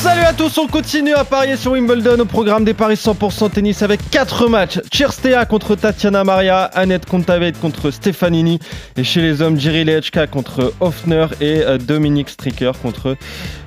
Salut 0.00 0.22
à 0.22 0.32
tous, 0.32 0.56
on 0.56 0.66
continue 0.66 1.12
à 1.12 1.24
parier 1.24 1.56
sur 1.56 1.72
Wimbledon 1.72 2.18
au 2.20 2.24
programme 2.24 2.64
des 2.64 2.72
paris 2.72 2.94
100% 2.94 3.50
tennis 3.50 3.82
avec 3.82 4.00
4 4.08 4.48
matchs. 4.48 4.80
Cherstea 4.90 5.44
contre 5.44 5.74
Tatiana 5.74 6.24
Maria, 6.24 6.64
Annette 6.64 7.04
Kontaveit 7.04 7.52
contre 7.52 7.90
Stefanini 7.90 8.58
et 8.96 9.04
chez 9.04 9.20
les 9.20 9.42
hommes 9.42 9.60
Jiri 9.60 9.84
Lechka 9.84 10.26
contre 10.26 10.72
Hoffner 10.80 11.26
et 11.42 11.62
euh, 11.64 11.76
Dominique 11.76 12.30
Stricker 12.30 12.72
contre 12.80 13.14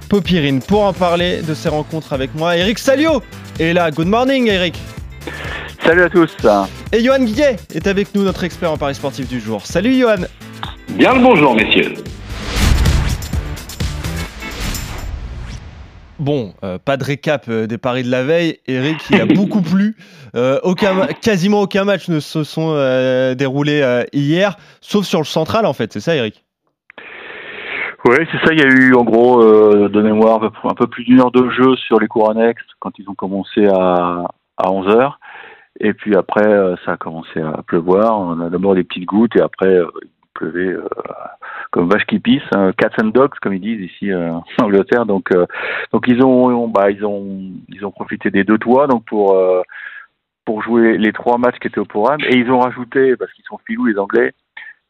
Popirine. 0.10 0.60
Pour 0.60 0.86
en 0.86 0.94
parler 0.94 1.44
de 1.44 1.54
ces 1.54 1.70
rencontres 1.70 2.14
avec 2.14 2.34
moi, 2.34 2.58
Eric 2.58 2.80
Salio 2.80 3.22
est 3.60 3.74
là. 3.74 3.91
Good 3.91 4.08
morning 4.08 4.48
Eric. 4.48 4.76
Salut 5.86 6.02
à 6.02 6.10
tous. 6.10 6.36
Et 6.91 7.04
Johan 7.04 7.20
Guillet 7.20 7.58
est 7.76 7.86
avec 7.86 8.16
nous, 8.16 8.24
notre 8.24 8.44
expert 8.44 8.72
en 8.72 8.77
paris 8.77 8.96
sportif 8.96 9.27
du 9.27 9.40
jour. 9.40 9.63
Salut 9.68 10.00
Johan. 10.00 10.26
Bien 10.90 11.13
le 11.13 11.22
bonjour 11.22 11.54
messieurs. 11.54 11.94
Bon, 16.23 16.54
euh, 16.63 16.77
pas 16.77 16.95
de 16.95 17.04
récap 17.04 17.48
euh, 17.50 17.68
des 17.68 17.77
paris 17.77 18.04
de 18.04 18.09
la 18.09 18.23
veille. 18.23 18.59
Eric, 18.66 18.95
il 19.09 19.20
a 19.20 19.26
beaucoup 19.26 19.62
plu. 19.73 19.98
Euh, 20.36 20.58
aucun, 20.63 21.08
quasiment 21.22 21.59
aucun 21.62 21.84
match 21.84 22.08
ne 22.08 22.22
se 22.22 22.46
sont 22.46 22.73
déroulés 23.36 24.05
hier, 24.13 24.55
sauf 24.80 25.04
sur 25.04 25.20
le 25.20 25.26
central 25.26 25.66
en 25.66 25.73
fait. 25.73 25.91
C'est 25.91 25.99
ça, 25.99 26.16
Eric? 26.16 26.46
Oui, 28.05 28.16
c'est 28.32 28.38
ça. 28.46 28.54
Il 28.54 28.59
y 28.59 28.63
a 28.63 28.68
eu 28.68 28.96
en 28.96 29.04
gros 29.04 29.44
de 29.44 30.02
mémoire 30.02 30.41
un 30.63 30.73
peu 30.73 30.88
plus 30.88 31.04
d'une 31.04 31.20
heure 31.20 31.32
de 31.32 31.49
jeu 31.49 31.76
sur 31.76 31.99
les 31.99 32.08
cours 32.08 32.32
annexes 32.32 32.63
quand 32.80 32.91
ils 32.99 33.10
ont 33.10 33.16
commencé 33.16 33.66
à, 33.66 34.26
à 34.57 34.71
11 34.71 34.96
heures. 34.96 35.20
Et 35.82 35.94
puis 35.94 36.16
après, 36.16 36.76
ça 36.85 36.94
a 36.94 36.98
commencé 36.98 37.41
à 37.41 37.62
pleuvoir. 37.63 38.18
On 38.18 38.40
a 38.40 38.49
d'abord 38.49 38.76
des 38.76 38.84
petites 38.84 39.05
gouttes 39.05 39.35
et 39.35 39.41
après, 39.41 39.77
pleuvait 40.34 40.76
comme 41.73 41.89
vache 41.89 42.05
qui 42.05 42.20
pisse, 42.20 42.43
hein, 42.55 42.71
cats 42.77 42.91
and 43.01 43.07
dogs 43.07 43.34
comme 43.41 43.55
ils 43.55 43.59
disent 43.59 43.81
ici 43.81 44.12
euh, 44.12 44.31
en 44.62 44.65
Angleterre. 44.65 45.05
Donc, 45.05 45.31
euh, 45.34 45.45
donc 45.91 46.05
ils 46.07 46.23
ont, 46.23 46.67
bah, 46.67 46.91
ils 46.91 47.03
ont, 47.03 47.51
ils 47.70 47.84
ont 47.84 47.91
profité 47.91 48.29
des 48.29 48.43
deux 48.43 48.59
toits 48.59 48.87
donc 48.87 49.04
pour 49.05 49.35
euh, 49.35 49.61
pour 50.45 50.61
jouer 50.61 50.98
les 50.98 51.11
trois 51.11 51.37
matchs 51.37 51.57
qui 51.59 51.67
étaient 51.67 51.79
au 51.79 51.85
programme 51.85 52.21
et 52.21 52.37
ils 52.37 52.51
ont 52.51 52.59
rajouté 52.59 53.15
parce 53.15 53.31
qu'ils 53.34 53.45
sont 53.45 53.59
filous 53.65 53.85
les 53.85 53.98
Anglais 53.98 54.34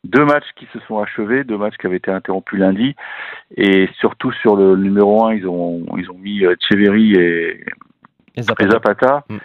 deux 0.03 0.25
matchs 0.25 0.51
qui 0.57 0.67
se 0.73 0.79
sont 0.81 0.99
achevés, 0.99 1.45
deux 1.45 1.57
matchs 1.57 1.77
qui 1.77 1.87
avaient 1.87 1.97
été 1.97 2.11
interrompus 2.11 2.59
lundi 2.59 2.93
et 3.55 3.87
surtout 3.99 4.33
sur 4.33 4.57
le 4.57 4.75
numéro 4.75 5.25
un 5.25 5.33
ils 5.33 5.47
ont 5.47 5.85
ils 5.97 6.11
ont 6.11 6.17
mis 6.17 6.43
Cheverry 6.67 7.13
et, 7.13 7.63
et 8.35 8.41
Zapata, 8.41 9.23
mm. 9.29 9.37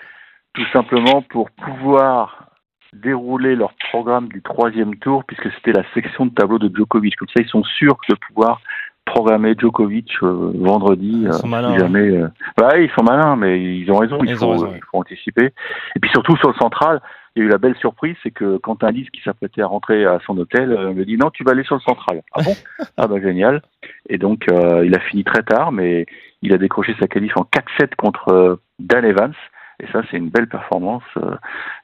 tout 0.54 0.66
simplement 0.72 1.22
pour 1.22 1.50
pouvoir 1.52 2.48
dérouler 2.92 3.54
leur 3.56 3.72
programme 3.90 4.28
du 4.28 4.42
troisième 4.42 4.96
tour 4.96 5.24
puisque 5.24 5.50
c'était 5.54 5.72
la 5.72 5.84
section 5.94 6.26
de 6.26 6.34
tableau 6.34 6.58
de 6.58 6.74
Djokovic. 6.74 7.16
Comme 7.16 7.28
ça, 7.28 7.42
ils 7.42 7.48
sont 7.48 7.64
sûrs 7.64 7.96
de 8.08 8.14
pouvoir 8.14 8.60
programmer 9.08 9.54
Djokovic 9.58 10.10
euh, 10.22 10.52
vendredi. 10.54 11.24
Ils 11.24 11.32
sont 11.32 11.46
euh, 11.46 11.50
malins. 11.50 11.78
jamais, 11.78 12.10
euh, 12.10 12.28
bah, 12.56 12.78
ils 12.78 12.90
sont 12.90 13.02
malins, 13.02 13.36
mais 13.36 13.60
ils 13.60 13.90
ont 13.90 13.96
raison. 13.96 14.18
Il, 14.22 14.36
faut, 14.36 14.66
il 14.66 14.80
faut 14.90 14.98
anticiper. 14.98 15.52
Et 15.96 16.00
puis 16.00 16.10
surtout 16.10 16.36
sur 16.36 16.48
le 16.48 16.54
central, 16.54 17.00
il 17.34 17.40
y 17.40 17.42
a 17.42 17.46
eu 17.46 17.50
la 17.50 17.58
belle 17.58 17.76
surprise, 17.76 18.16
c'est 18.22 18.30
que 18.30 18.56
Quentin 18.58 18.90
Lys, 18.90 19.08
qui 19.10 19.20
s'apprêtait 19.22 19.62
à 19.62 19.66
rentrer 19.66 20.04
à 20.04 20.18
son 20.26 20.36
hôtel, 20.38 20.70
me 20.94 21.04
dit 21.04 21.16
non, 21.16 21.30
tu 21.30 21.44
vas 21.44 21.52
aller 21.52 21.64
sur 21.64 21.76
le 21.76 21.80
central. 21.80 22.22
Ah 22.34 22.42
bon? 22.42 22.54
Ah 22.96 23.06
bah 23.06 23.20
génial. 23.20 23.62
Et 24.08 24.18
donc 24.18 24.46
il 24.48 24.94
a 24.94 25.00
fini 25.00 25.24
très 25.24 25.42
tard, 25.42 25.70
mais 25.70 26.06
il 26.42 26.52
a 26.52 26.58
décroché 26.58 26.96
sa 26.98 27.06
qualif 27.06 27.32
en 27.36 27.42
4-7 27.42 27.94
contre 27.96 28.58
Dan 28.80 29.04
Evans. 29.04 29.34
Et 29.80 29.86
ça, 29.92 30.02
c'est 30.10 30.16
une 30.16 30.30
belle 30.30 30.48
performance. 30.48 31.04
Euh, 31.16 31.36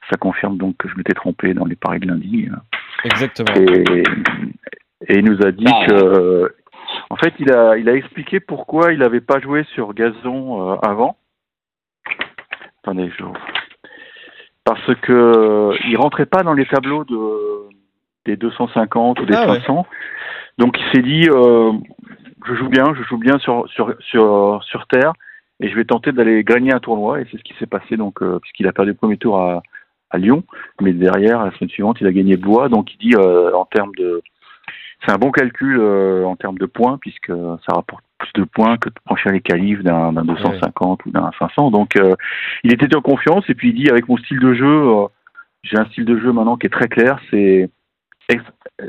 ça 0.09 0.17
confirme 0.17 0.57
donc 0.57 0.77
que 0.77 0.89
je 0.89 0.95
m'étais 0.95 1.13
trompé 1.13 1.53
dans 1.53 1.65
les 1.65 1.75
paris 1.75 1.99
de 1.99 2.07
lundi. 2.07 2.49
Exactement. 3.03 3.55
Et, 3.55 4.03
il 5.09 5.25
nous 5.25 5.45
a 5.45 5.51
dit 5.51 5.65
ah, 5.67 5.85
que, 5.87 6.55
en 7.09 7.15
fait, 7.15 7.33
il 7.39 7.51
a, 7.51 7.77
il 7.77 7.87
a 7.89 7.93
expliqué 7.93 8.39
pourquoi 8.39 8.91
il 8.91 8.99
n'avait 8.99 9.21
pas 9.21 9.39
joué 9.39 9.63
sur 9.73 9.93
gazon 9.93 10.71
euh, 10.71 10.75
avant. 10.81 11.17
Attendez, 12.83 13.11
je... 13.17 13.23
parce 14.63 14.95
que 15.01 15.71
il 15.87 15.97
rentrait 15.97 16.25
pas 16.25 16.43
dans 16.43 16.53
les 16.53 16.65
tableaux 16.65 17.03
de 17.03 17.65
des 18.25 18.35
250 18.35 19.19
ou 19.19 19.25
des 19.25 19.33
500. 19.33 19.85
Ah 19.87 19.95
donc 20.57 20.77
il 20.79 20.91
s'est 20.91 21.03
dit, 21.03 21.27
euh, 21.29 21.71
je 22.47 22.55
joue 22.55 22.69
bien, 22.69 22.93
je 22.95 23.03
joue 23.03 23.17
bien 23.17 23.37
sur 23.39 23.67
sur 23.69 23.93
sur 23.99 24.63
sur 24.63 24.87
terre 24.87 25.13
et 25.59 25.69
je 25.69 25.75
vais 25.75 25.85
tenter 25.85 26.11
d'aller 26.11 26.43
gagner 26.43 26.73
un 26.73 26.79
tournoi 26.79 27.21
et 27.21 27.27
c'est 27.31 27.37
ce 27.37 27.43
qui 27.43 27.53
s'est 27.59 27.65
passé 27.65 27.97
donc 27.97 28.21
euh, 28.21 28.39
puisqu'il 28.39 28.67
a 28.67 28.73
perdu 28.73 28.91
le 28.91 28.97
premier 28.97 29.17
tour 29.17 29.39
à, 29.39 29.63
à, 30.09 30.17
Lyon. 30.17 30.43
Mais 30.81 30.93
derrière 30.93 31.45
la 31.45 31.51
semaine 31.51 31.69
suivante 31.69 31.97
il 32.01 32.07
a 32.07 32.11
gagné 32.11 32.37
Blois. 32.37 32.69
Donc 32.69 32.93
il 32.93 32.97
dit 32.97 33.15
euh, 33.15 33.53
en 33.53 33.65
termes 33.65 33.93
de 33.97 34.21
c'est 35.05 35.11
un 35.11 35.17
bon 35.17 35.31
calcul 35.31 35.77
euh, 35.79 36.25
en 36.25 36.35
termes 36.35 36.57
de 36.57 36.65
points 36.65 36.97
puisque 36.99 37.27
ça 37.31 37.75
rapporte 37.75 38.03
plus 38.17 38.31
de 38.33 38.43
points 38.43 38.77
que 38.77 38.89
de 38.89 38.95
franchir 39.05 39.31
les 39.31 39.41
qualifs 39.41 39.83
d'un 39.83 40.11
250 40.13 41.05
ou 41.05 41.11
d'un 41.11 41.31
500 41.37 41.69
donc 41.71 41.95
il 42.63 42.73
était 42.73 42.95
en 42.95 43.01
confiance 43.01 43.43
et 43.49 43.55
puis 43.55 43.69
il 43.69 43.75
dit 43.75 43.89
avec 43.89 44.07
mon 44.07 44.17
style 44.17 44.39
de 44.39 44.53
jeu 44.53 45.07
j'ai 45.63 45.77
un 45.77 45.85
style 45.87 46.05
de 46.05 46.17
jeu 46.17 46.31
maintenant 46.31 46.55
qui 46.55 46.67
est 46.67 46.69
très 46.69 46.87
clair 46.87 47.19
c'est 47.29 47.69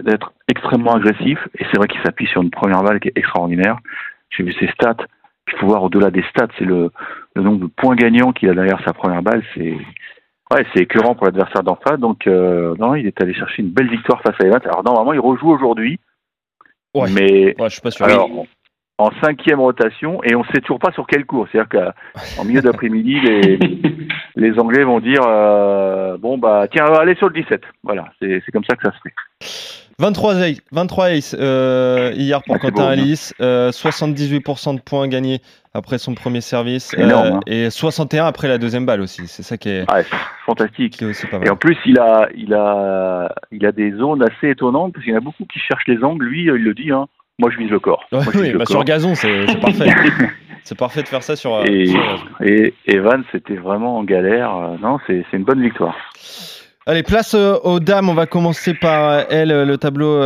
d'être 0.03 0.33
extrêmement 0.49 0.95
agressif. 0.95 1.39
Et 1.59 1.65
c'est 1.71 1.77
vrai 1.77 1.89
qu'il 1.89 2.01
s'appuie 2.03 2.27
sur 2.27 2.43
une 2.43 2.51
première 2.51 2.83
balle 2.83 3.01
qui 3.01 3.09
est 3.09 3.17
extraordinaire. 3.17 3.79
J'ai 4.31 4.43
vu 4.43 4.53
ses 4.55 4.69
stats 4.69 5.07
il 5.53 5.59
faut 5.59 5.67
voir 5.67 5.83
au-delà 5.83 6.11
des 6.11 6.25
stats, 6.31 6.49
c'est 6.59 6.65
le, 6.65 6.91
le, 7.35 7.43
nombre 7.43 7.67
de 7.67 7.67
points 7.67 7.95
gagnants 7.95 8.33
qu'il 8.33 8.51
a 8.51 8.55
derrière 8.55 8.81
sa 8.85 8.93
première 8.93 9.23
balle. 9.23 9.43
C'est 9.55 9.77
ouais, 10.53 10.67
c'est 10.75 10.83
écœurant 10.83 11.15
pour 11.15 11.27
l'adversaire 11.27 11.63
d'en 11.63 11.77
face. 11.77 11.99
Donc, 11.99 12.27
euh, 12.27 12.75
non, 12.79 12.95
il 12.95 13.07
est 13.07 13.21
allé 13.21 13.35
chercher 13.35 13.63
une 13.63 13.71
belle 13.71 13.89
victoire 13.89 14.21
face 14.23 14.35
à 14.41 14.47
Evans. 14.47 14.61
Alors, 14.65 14.85
normalement, 14.85 15.13
il 15.13 15.21
rejoue 15.21 15.51
aujourd'hui. 15.51 16.01
Ouais. 16.95 17.11
Mais 17.11 17.55
ouais, 17.61 17.69
je 17.69 17.75
suis 17.75 17.83
pas 17.83 17.91
sûr. 17.91 18.07
Alors, 18.07 18.31
en 18.99 19.11
cinquième 19.23 19.61
rotation, 19.61 20.23
et 20.25 20.35
on 20.35 20.41
ne 20.41 20.47
sait 20.47 20.61
toujours 20.61 20.79
pas 20.79 20.93
sur 20.93 21.07
quel 21.07 21.27
cours. 21.27 21.47
C'est-à-dire 21.53 21.93
qu'en 22.37 22.45
milieu 22.45 22.63
d'après-midi, 22.63 23.21
les, 23.21 23.59
les 24.37 24.59
Anglais 24.59 24.85
vont 24.85 25.01
dire 25.01 25.21
euh, 25.27 26.17
bon, 26.17 26.39
bah, 26.39 26.67
tiens, 26.71 26.87
aller 26.87 27.15
sur 27.17 27.29
le 27.29 27.35
17. 27.35 27.63
Voilà, 27.83 28.07
c'est 28.21 28.51
comme 28.53 28.65
ça 28.65 28.77
que 28.77 28.83
ça 28.83 28.93
se 28.93 28.99
fait. 29.03 29.76
23 29.99 30.35
ace, 30.43 30.61
23 30.73 31.07
ace 31.11 31.37
euh, 31.39 32.13
hier 32.15 32.43
pour 32.43 32.59
Quentin 32.59 32.87
Alice, 32.89 33.35
euh, 33.41 33.71
78% 33.71 34.75
de 34.77 34.81
points 34.81 35.09
gagnés 35.09 35.41
après 35.73 35.97
son 35.99 36.15
premier 36.15 36.41
service 36.43 36.95
euh, 36.99 37.11
hein. 37.11 37.41
et 37.47 37.71
61 37.71 38.27
après 38.27 38.47
la 38.49 38.59
deuxième 38.59 38.85
balle 38.85 39.01
aussi. 39.01 39.23
C'est 39.27 39.43
ça 39.43 39.57
qui 39.57 39.71
est, 39.71 39.85
ah, 39.89 40.01
fantastique. 40.45 40.99
Qui 40.99 41.05
est 41.05 41.07
aussi 41.07 41.27
pas 41.27 41.39
mal. 41.39 41.49
Et 41.49 41.51
en 41.51 41.57
plus, 41.57 41.77
il 41.87 41.99
a, 41.99 42.29
il 42.35 42.53
a, 42.55 43.35
il 43.53 43.65
a 43.65 43.73
des 43.73 43.93
zones 43.93 44.23
assez 44.23 44.51
étonnantes 44.51 44.93
parce 44.93 45.05
qu'il 45.05 45.13
y 45.13 45.17
en 45.17 45.21
a 45.21 45.23
beaucoup 45.23 45.45
qui 45.47 45.59
cherchent 45.59 45.87
les 45.87 46.03
angles. 46.05 46.25
Lui, 46.27 46.43
il 46.45 46.51
le 46.51 46.75
dit. 46.75 46.91
Hein. 46.93 47.07
Moi, 47.39 47.51
je 47.51 47.59
vise 47.59 47.71
le 47.71 47.81
corps. 47.81 48.05
Ouais, 48.13 48.19
Moi, 48.25 48.33
oui, 48.35 48.49
le 48.51 48.59
bah, 48.59 48.65
corps. 48.65 48.77
sur 48.77 48.85
gazon, 48.85 49.15
c'est 49.15 49.47
parfait. 49.61 49.91
c'est 50.65 50.79
parfait 50.79 51.03
de 51.03 51.09
faire 51.09 51.23
ça 51.23 51.37
sur. 51.37 51.55
euh, 51.55 51.65
Et, 51.65 51.87
sur 51.87 52.29
et 52.43 52.75
Evan, 52.87 53.23
c'était 53.33 53.57
vraiment 53.57 53.99
en 53.99 54.05
galère. 54.05 54.55
Euh, 54.57 54.77
Non, 54.83 54.99
c'est 55.07 55.25
une 55.33 55.45
bonne 55.45 55.63
victoire. 55.63 55.95
Allez, 56.89 57.03
place 57.03 57.35
euh, 57.35 57.57
aux 57.65 57.81
dames. 57.81 58.09
On 58.09 58.15
va 58.15 58.27
commencer 58.27 58.73
par 58.73 59.11
euh, 59.11 59.23
elle, 59.29 59.51
euh, 59.51 59.65
le 59.65 59.77
tableau 59.77 60.21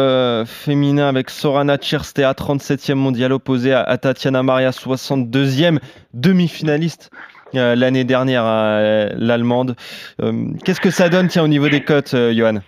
féminin 0.45 1.09
avec 1.09 1.31
Sorana 1.31 1.79
Tcherstea, 1.79 2.31
37e 2.33 2.97
mondial 2.97 3.33
opposé 3.33 3.73
à, 3.73 3.81
à 3.81 3.97
Tatiana 3.97 4.43
Maria, 4.43 4.69
62e 4.69 5.79
demi-finaliste 6.13 7.11
l'année 7.55 8.05
dernière, 8.05 8.43
euh, 8.45 9.09
l'allemande. 9.17 9.75
Qu'est-ce 10.63 10.83
que 10.83 10.91
ça 10.91 11.09
donne, 11.09 11.29
tiens, 11.29 11.45
au 11.45 11.49
niveau 11.49 11.71
des 11.71 11.81
cotes, 11.81 12.15
Johan? 12.15 12.59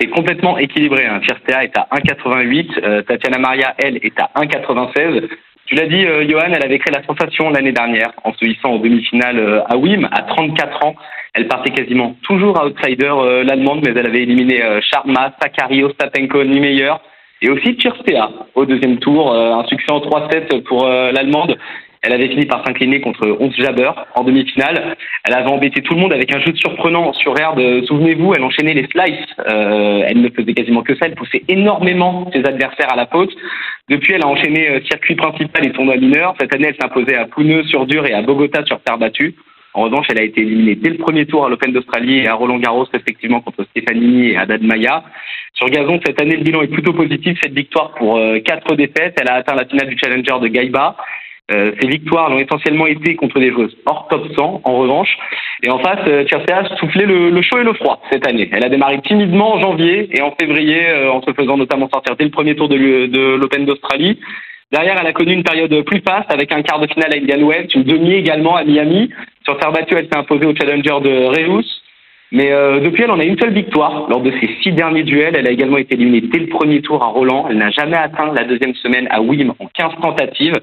C'est 0.00 0.10
complètement 0.10 0.56
équilibré. 0.56 1.04
Hein. 1.04 1.20
Est 1.20 1.76
à 1.76 1.88
1,88. 1.92 2.68
euh, 2.84 3.02
Tatiana 3.02 3.38
Maria, 3.38 3.74
elle, 3.78 3.96
est 3.96 4.18
à 4.20 4.30
1,96. 4.36 5.28
Tu 5.66 5.74
l'as 5.74 5.86
dit, 5.88 6.02
Johan, 6.30 6.52
elle 6.54 6.64
avait 6.64 6.78
créé 6.78 6.94
la 6.94 7.04
sensation 7.04 7.50
l'année 7.50 7.72
dernière 7.72 8.12
en 8.22 8.32
se 8.32 8.44
hissant 8.46 8.74
en 8.74 8.78
demi-finale 8.78 9.64
à 9.68 9.76
Wim 9.76 10.08
à 10.12 10.22
34 10.22 10.84
ans. 10.86 10.94
Elle 11.38 11.46
partait 11.46 11.70
quasiment 11.70 12.16
toujours 12.24 12.60
outsider 12.60 13.12
euh, 13.12 13.44
l'allemande, 13.44 13.82
mais 13.84 13.92
elle 13.92 14.06
avait 14.06 14.24
éliminé 14.24 14.60
euh, 14.60 14.80
Sharma, 14.80 15.32
Sakari, 15.40 15.84
Ostapenko, 15.84 16.42
Niemeyer 16.42 16.94
et 17.42 17.48
aussi 17.48 17.74
Tcherstea 17.74 18.28
au 18.56 18.64
deuxième 18.64 18.98
tour. 18.98 19.32
Euh, 19.32 19.52
un 19.52 19.64
succès 19.66 19.92
en 19.92 20.00
3-7 20.00 20.64
pour 20.64 20.84
euh, 20.84 21.12
l'allemande. 21.12 21.56
Elle 22.02 22.12
avait 22.12 22.28
fini 22.28 22.46
par 22.46 22.64
s'incliner 22.64 23.00
contre 23.00 23.36
11 23.40 23.54
Jabber 23.56 23.90
en 24.14 24.22
demi-finale. 24.22 24.96
Elle 25.24 25.34
avait 25.34 25.50
embêté 25.50 25.82
tout 25.82 25.94
le 25.94 26.00
monde 26.00 26.12
avec 26.12 26.34
un 26.34 26.40
jeu 26.40 26.54
surprenant 26.54 27.12
sur. 27.12 27.34
Euh, 27.34 27.82
Souvenez-vous, 27.86 28.34
elle 28.34 28.44
enchaînait 28.44 28.74
les 28.74 28.86
slices. 28.86 29.26
Euh, 29.48 30.02
elle 30.06 30.20
ne 30.20 30.28
faisait 30.28 30.54
quasiment 30.54 30.82
que 30.82 30.94
ça. 30.94 31.06
Elle 31.06 31.14
poussait 31.14 31.42
énormément 31.48 32.30
ses 32.32 32.44
adversaires 32.44 32.92
à 32.92 32.96
la 32.96 33.06
faute. 33.06 33.34
Depuis, 33.88 34.14
elle 34.14 34.24
a 34.24 34.28
enchaîné 34.28 34.68
euh, 34.68 34.80
circuit 34.88 35.16
principal 35.16 35.66
et 35.66 35.72
tournoi 35.72 35.96
mineur. 35.96 36.34
Cette 36.40 36.54
année, 36.54 36.68
elle 36.68 36.76
s'imposait 36.80 37.16
à 37.16 37.26
Pouneux 37.26 37.64
sur 37.64 37.86
dur 37.86 38.06
et 38.06 38.12
à 38.12 38.22
Bogota 38.22 38.64
sur 38.64 38.80
terre 38.80 38.98
battue. 38.98 39.34
En 39.74 39.82
revanche, 39.82 40.06
elle 40.10 40.20
a 40.20 40.24
été 40.24 40.40
éliminée 40.40 40.74
dès 40.74 40.90
le 40.90 40.98
premier 40.98 41.26
tour 41.26 41.46
à 41.46 41.48
l'Open 41.48 41.72
d'Australie 41.72 42.18
et 42.18 42.28
à 42.28 42.34
Roland 42.34 42.58
Garros, 42.58 42.86
respectivement, 42.92 43.40
contre 43.40 43.64
Stefanini 43.64 44.30
et 44.30 44.36
Haddad 44.36 44.62
Maya. 44.62 45.04
Sur 45.54 45.68
gazon, 45.68 46.00
cette 46.04 46.20
année, 46.20 46.36
le 46.36 46.42
bilan 46.42 46.62
est 46.62 46.68
plutôt 46.68 46.92
positif. 46.92 47.38
Cette 47.42 47.54
victoire 47.54 47.94
pour 47.94 48.20
quatre 48.44 48.74
défaites. 48.74 49.18
Elle 49.20 49.28
a 49.28 49.34
atteint 49.34 49.54
la 49.54 49.66
finale 49.66 49.88
du 49.88 49.98
Challenger 49.98 50.40
de 50.40 50.48
Gaïba. 50.48 50.96
Euh, 51.50 51.72
ces 51.80 51.88
victoires 51.88 52.30
ont 52.30 52.38
essentiellement 52.38 52.86
été 52.86 53.16
contre 53.16 53.40
des 53.40 53.50
joueuses 53.50 53.74
hors 53.86 54.06
top 54.08 54.26
100, 54.36 54.60
en 54.64 54.78
revanche. 54.78 55.16
Et 55.62 55.70
en 55.70 55.78
face, 55.78 56.00
euh, 56.06 56.24
a 56.24 56.76
soufflé 56.76 57.06
le, 57.06 57.30
le, 57.30 57.42
chaud 57.42 57.58
et 57.58 57.64
le 57.64 57.72
froid 57.72 58.02
cette 58.12 58.26
année. 58.26 58.50
Elle 58.52 58.64
a 58.64 58.68
démarré 58.68 59.00
timidement 59.00 59.54
en 59.54 59.60
janvier 59.60 60.10
et 60.12 60.20
en 60.20 60.34
février, 60.38 60.86
euh, 60.88 61.10
en 61.10 61.22
se 61.22 61.32
faisant 61.32 61.56
notamment 61.56 61.88
sortir 61.88 62.16
dès 62.16 62.24
le 62.24 62.30
premier 62.30 62.54
tour 62.54 62.68
de 62.68 63.36
l'Open 63.36 63.64
d'Australie. 63.64 64.20
Derrière, 64.70 64.98
elle 65.00 65.06
a 65.06 65.12
connu 65.12 65.32
une 65.32 65.44
période 65.44 65.82
plus 65.84 66.02
faste 66.06 66.30
avec 66.30 66.52
un 66.52 66.62
quart 66.62 66.78
de 66.78 66.86
finale 66.86 67.12
à 67.14 67.16
Indian 67.16 67.46
Wells, 67.46 67.68
une 67.74 67.84
demi 67.84 68.12
également 68.12 68.56
à 68.56 68.64
Miami. 68.64 69.10
Sur 69.44 69.58
terre 69.58 69.72
battue, 69.72 69.94
elle 69.96 70.08
s'est 70.08 70.16
imposée 70.16 70.44
au 70.44 70.54
Challenger 70.54 71.00
de 71.02 71.26
Reus. 71.26 71.82
Mais 72.32 72.52
euh, 72.52 72.80
depuis, 72.80 73.04
elle 73.04 73.10
en 73.10 73.18
a 73.18 73.24
une 73.24 73.38
seule 73.38 73.54
victoire 73.54 74.06
lors 74.10 74.20
de 74.20 74.30
ses 74.32 74.50
six 74.62 74.72
derniers 74.72 75.04
duels. 75.04 75.34
Elle 75.36 75.46
a 75.46 75.50
également 75.50 75.78
été 75.78 75.94
éliminée 75.94 76.20
dès 76.20 76.40
le 76.40 76.48
premier 76.48 76.82
tour 76.82 77.02
à 77.02 77.06
Roland. 77.06 77.46
Elle 77.48 77.56
n'a 77.56 77.70
jamais 77.70 77.96
atteint 77.96 78.32
la 78.34 78.44
deuxième 78.44 78.74
semaine 78.74 79.08
à 79.10 79.22
Wim 79.22 79.54
en 79.58 79.66
15 79.72 79.92
tentatives. 80.02 80.60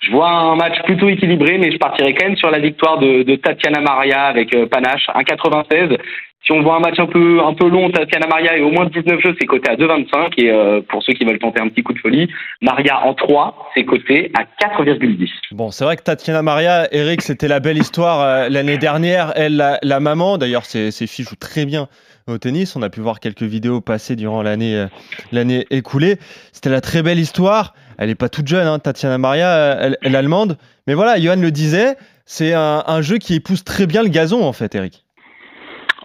Je 0.00 0.10
vois 0.10 0.28
un 0.28 0.56
match 0.56 0.80
plutôt 0.84 1.08
équilibré, 1.08 1.58
mais 1.58 1.72
je 1.72 1.78
partirai 1.78 2.14
quand 2.14 2.26
même 2.26 2.36
sur 2.36 2.50
la 2.50 2.58
victoire 2.58 2.98
de, 2.98 3.34
Tatiana 3.36 3.80
Maria 3.80 4.24
avec 4.24 4.54
euh, 4.54 4.66
Panache, 4.66 5.06
1,96. 5.14 5.96
Si 6.44 6.52
on 6.52 6.62
voit 6.62 6.76
un 6.76 6.80
match 6.80 6.98
un 7.00 7.06
peu 7.06 7.40
un 7.42 7.54
peu 7.54 7.68
long, 7.68 7.90
Tatiana 7.90 8.28
Maria 8.28 8.56
est 8.56 8.60
au 8.60 8.70
moins 8.70 8.86
19 8.86 9.20
jeux, 9.20 9.34
c'est 9.40 9.46
coté 9.46 9.68
à 9.68 9.74
2,25. 9.74 10.34
Et 10.36 10.50
euh, 10.50 10.80
pour 10.88 11.02
ceux 11.02 11.12
qui 11.14 11.24
veulent 11.24 11.40
tenter 11.40 11.60
un 11.60 11.68
petit 11.68 11.82
coup 11.82 11.92
de 11.92 11.98
folie, 11.98 12.28
Maria 12.60 13.04
en 13.04 13.14
3, 13.14 13.70
c'est 13.74 13.84
coté 13.84 14.30
à 14.38 14.44
4,10. 14.64 15.28
Bon, 15.50 15.72
c'est 15.72 15.84
vrai 15.84 15.96
que 15.96 16.02
Tatiana 16.02 16.42
Maria, 16.42 16.86
Eric, 16.92 17.22
c'était 17.22 17.48
la 17.48 17.58
belle 17.58 17.78
histoire 17.78 18.20
euh, 18.20 18.48
l'année 18.48 18.78
dernière. 18.78 19.32
Elle, 19.34 19.56
la, 19.56 20.00
maman, 20.00 20.38
d'ailleurs, 20.38 20.66
ses, 20.66 20.92
filles 21.08 21.24
jouent 21.24 21.34
très 21.34 21.66
bien 21.66 21.88
au 22.28 22.38
tennis. 22.38 22.76
On 22.76 22.82
a 22.82 22.90
pu 22.90 23.00
voir 23.00 23.18
quelques 23.18 23.42
vidéos 23.42 23.80
passées 23.80 24.14
durant 24.14 24.42
l'année 24.42 24.86
l'année 25.32 25.64
écoulée. 25.70 26.16
C'était 26.52 26.70
la 26.70 26.80
très 26.80 27.02
belle 27.02 27.18
histoire 27.18 27.74
elle 27.98 28.08
n'est 28.08 28.14
pas 28.14 28.28
toute 28.28 28.46
jeune, 28.46 28.66
hein, 28.66 28.78
Tatiana 28.78 29.18
Maria, 29.18 29.76
elle, 29.80 29.98
est 30.02 30.16
allemande. 30.16 30.58
Mais 30.86 30.94
voilà, 30.94 31.18
Johan 31.20 31.36
le 31.36 31.50
disait, 31.50 31.96
c'est 32.24 32.52
un, 32.54 33.00
jeu 33.00 33.18
qui 33.18 33.34
épouse 33.34 33.64
très 33.64 33.86
bien 33.86 34.02
le 34.02 34.08
gazon, 34.08 34.44
en 34.44 34.52
fait, 34.52 34.74
Eric. 34.74 35.04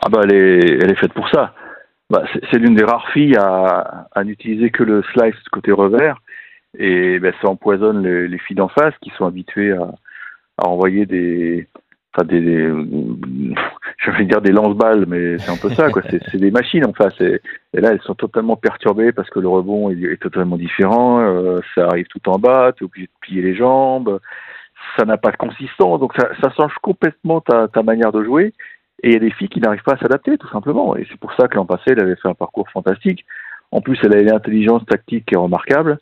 Ah 0.01 0.09
bah, 0.09 0.21
elle 0.23 0.33
est, 0.33 0.83
elle 0.83 0.91
est 0.91 0.95
faite 0.95 1.13
pour 1.13 1.29
ça. 1.29 1.53
Bah, 2.09 2.23
c'est 2.49 2.57
l'une 2.57 2.75
des 2.75 2.83
rares 2.83 3.09
filles 3.11 3.37
à, 3.37 4.23
n'utiliser 4.23 4.69
que 4.69 4.83
le 4.83 5.03
slice 5.13 5.35
côté 5.51 5.71
revers. 5.71 6.17
Et 6.77 7.19
bah, 7.19 7.31
ça 7.41 7.49
empoisonne 7.49 8.05
les, 8.05 8.37
filles 8.39 8.55
d'en 8.55 8.69
face 8.69 8.93
qui 9.01 9.11
sont 9.17 9.25
habituées 9.25 9.73
à, 9.73 9.91
à 10.57 10.67
envoyer 10.67 11.05
des, 11.05 11.67
enfin 12.13 12.25
des, 12.25 12.69
je 13.97 14.11
vais 14.11 14.25
dire 14.25 14.41
des 14.41 14.51
lance-balles, 14.51 15.05
mais 15.07 15.37
c'est 15.37 15.51
un 15.51 15.57
peu 15.57 15.69
ça, 15.73 15.89
quoi. 15.89 16.01
C'est 16.09 16.37
des 16.37 16.51
machines 16.51 16.85
en 16.85 16.93
face. 16.93 17.19
Et, 17.21 17.39
là, 17.73 17.91
elles 17.91 18.01
sont 18.01 18.15
totalement 18.15 18.55
perturbées 18.55 19.11
parce 19.11 19.29
que 19.29 19.39
le 19.39 19.47
rebond 19.47 19.89
est, 19.91 20.21
totalement 20.21 20.57
différent. 20.57 21.21
Euh, 21.21 21.59
ça 21.75 21.87
arrive 21.87 22.07
tout 22.07 22.27
en 22.29 22.37
bas, 22.37 22.73
tu 22.75 22.83
es 22.83 22.85
obligé 22.85 23.07
de 23.07 23.11
plier 23.21 23.41
les 23.41 23.55
jambes. 23.55 24.19
Ça 24.97 25.05
n'a 25.05 25.17
pas 25.17 25.31
de 25.31 25.37
consistance, 25.37 25.99
donc 25.99 26.13
ça, 26.17 26.29
ça 26.41 26.49
change 26.57 26.73
complètement 26.81 27.39
ta, 27.39 27.67
ta, 27.67 27.83
manière 27.83 28.11
de 28.11 28.23
jouer. 28.23 28.53
Et 29.03 29.09
il 29.09 29.13
y 29.13 29.15
a 29.15 29.19
des 29.19 29.31
filles 29.31 29.49
qui 29.49 29.59
n'arrivent 29.59 29.83
pas 29.83 29.93
à 29.93 29.97
s'adapter, 29.97 30.37
tout 30.37 30.49
simplement. 30.49 30.95
Et 30.95 31.07
c'est 31.09 31.19
pour 31.19 31.33
ça 31.33 31.47
que 31.47 31.55
l'an 31.55 31.65
passé, 31.65 31.83
elle 31.87 32.01
avait 32.01 32.15
fait 32.15 32.27
un 32.27 32.33
parcours 32.33 32.67
fantastique. 32.69 33.25
En 33.71 33.81
plus, 33.81 33.97
elle 34.03 34.15
a 34.15 34.19
une 34.19 34.31
intelligence 34.31 34.85
tactique 34.85 35.25
qui 35.27 35.35
est 35.35 35.37
remarquable. 35.37 35.97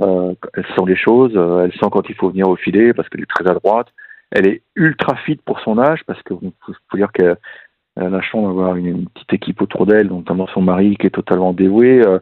Euh, 0.00 0.34
elle 0.54 0.66
sent 0.66 0.84
les 0.86 0.96
choses, 0.96 1.32
elle 1.36 1.72
sent 1.72 1.86
quand 1.92 2.08
il 2.08 2.16
faut 2.16 2.30
venir 2.30 2.48
au 2.48 2.56
filet 2.56 2.92
parce 2.92 3.08
qu'elle 3.08 3.22
est 3.22 3.30
très 3.30 3.48
à 3.48 3.54
droite 3.54 3.86
elle 4.30 4.46
est 4.46 4.62
ultra 4.74 5.16
fit 5.16 5.36
pour 5.36 5.60
son 5.60 5.78
âge 5.78 6.00
parce 6.06 6.22
que 6.22 6.34
faut, 6.34 6.96
dire 6.96 7.12
qu'elle 7.12 7.36
a 7.96 8.08
la 8.08 8.20
chance 8.20 8.46
d'avoir 8.46 8.76
une, 8.76 9.08
petite 9.08 9.32
équipe 9.32 9.62
autour 9.62 9.86
d'elle, 9.86 10.08
notamment 10.08 10.46
son 10.48 10.62
mari 10.62 10.96
qui 10.96 11.06
est 11.06 11.10
totalement 11.10 11.52
dévoué. 11.52 12.04
Euh, 12.04 12.18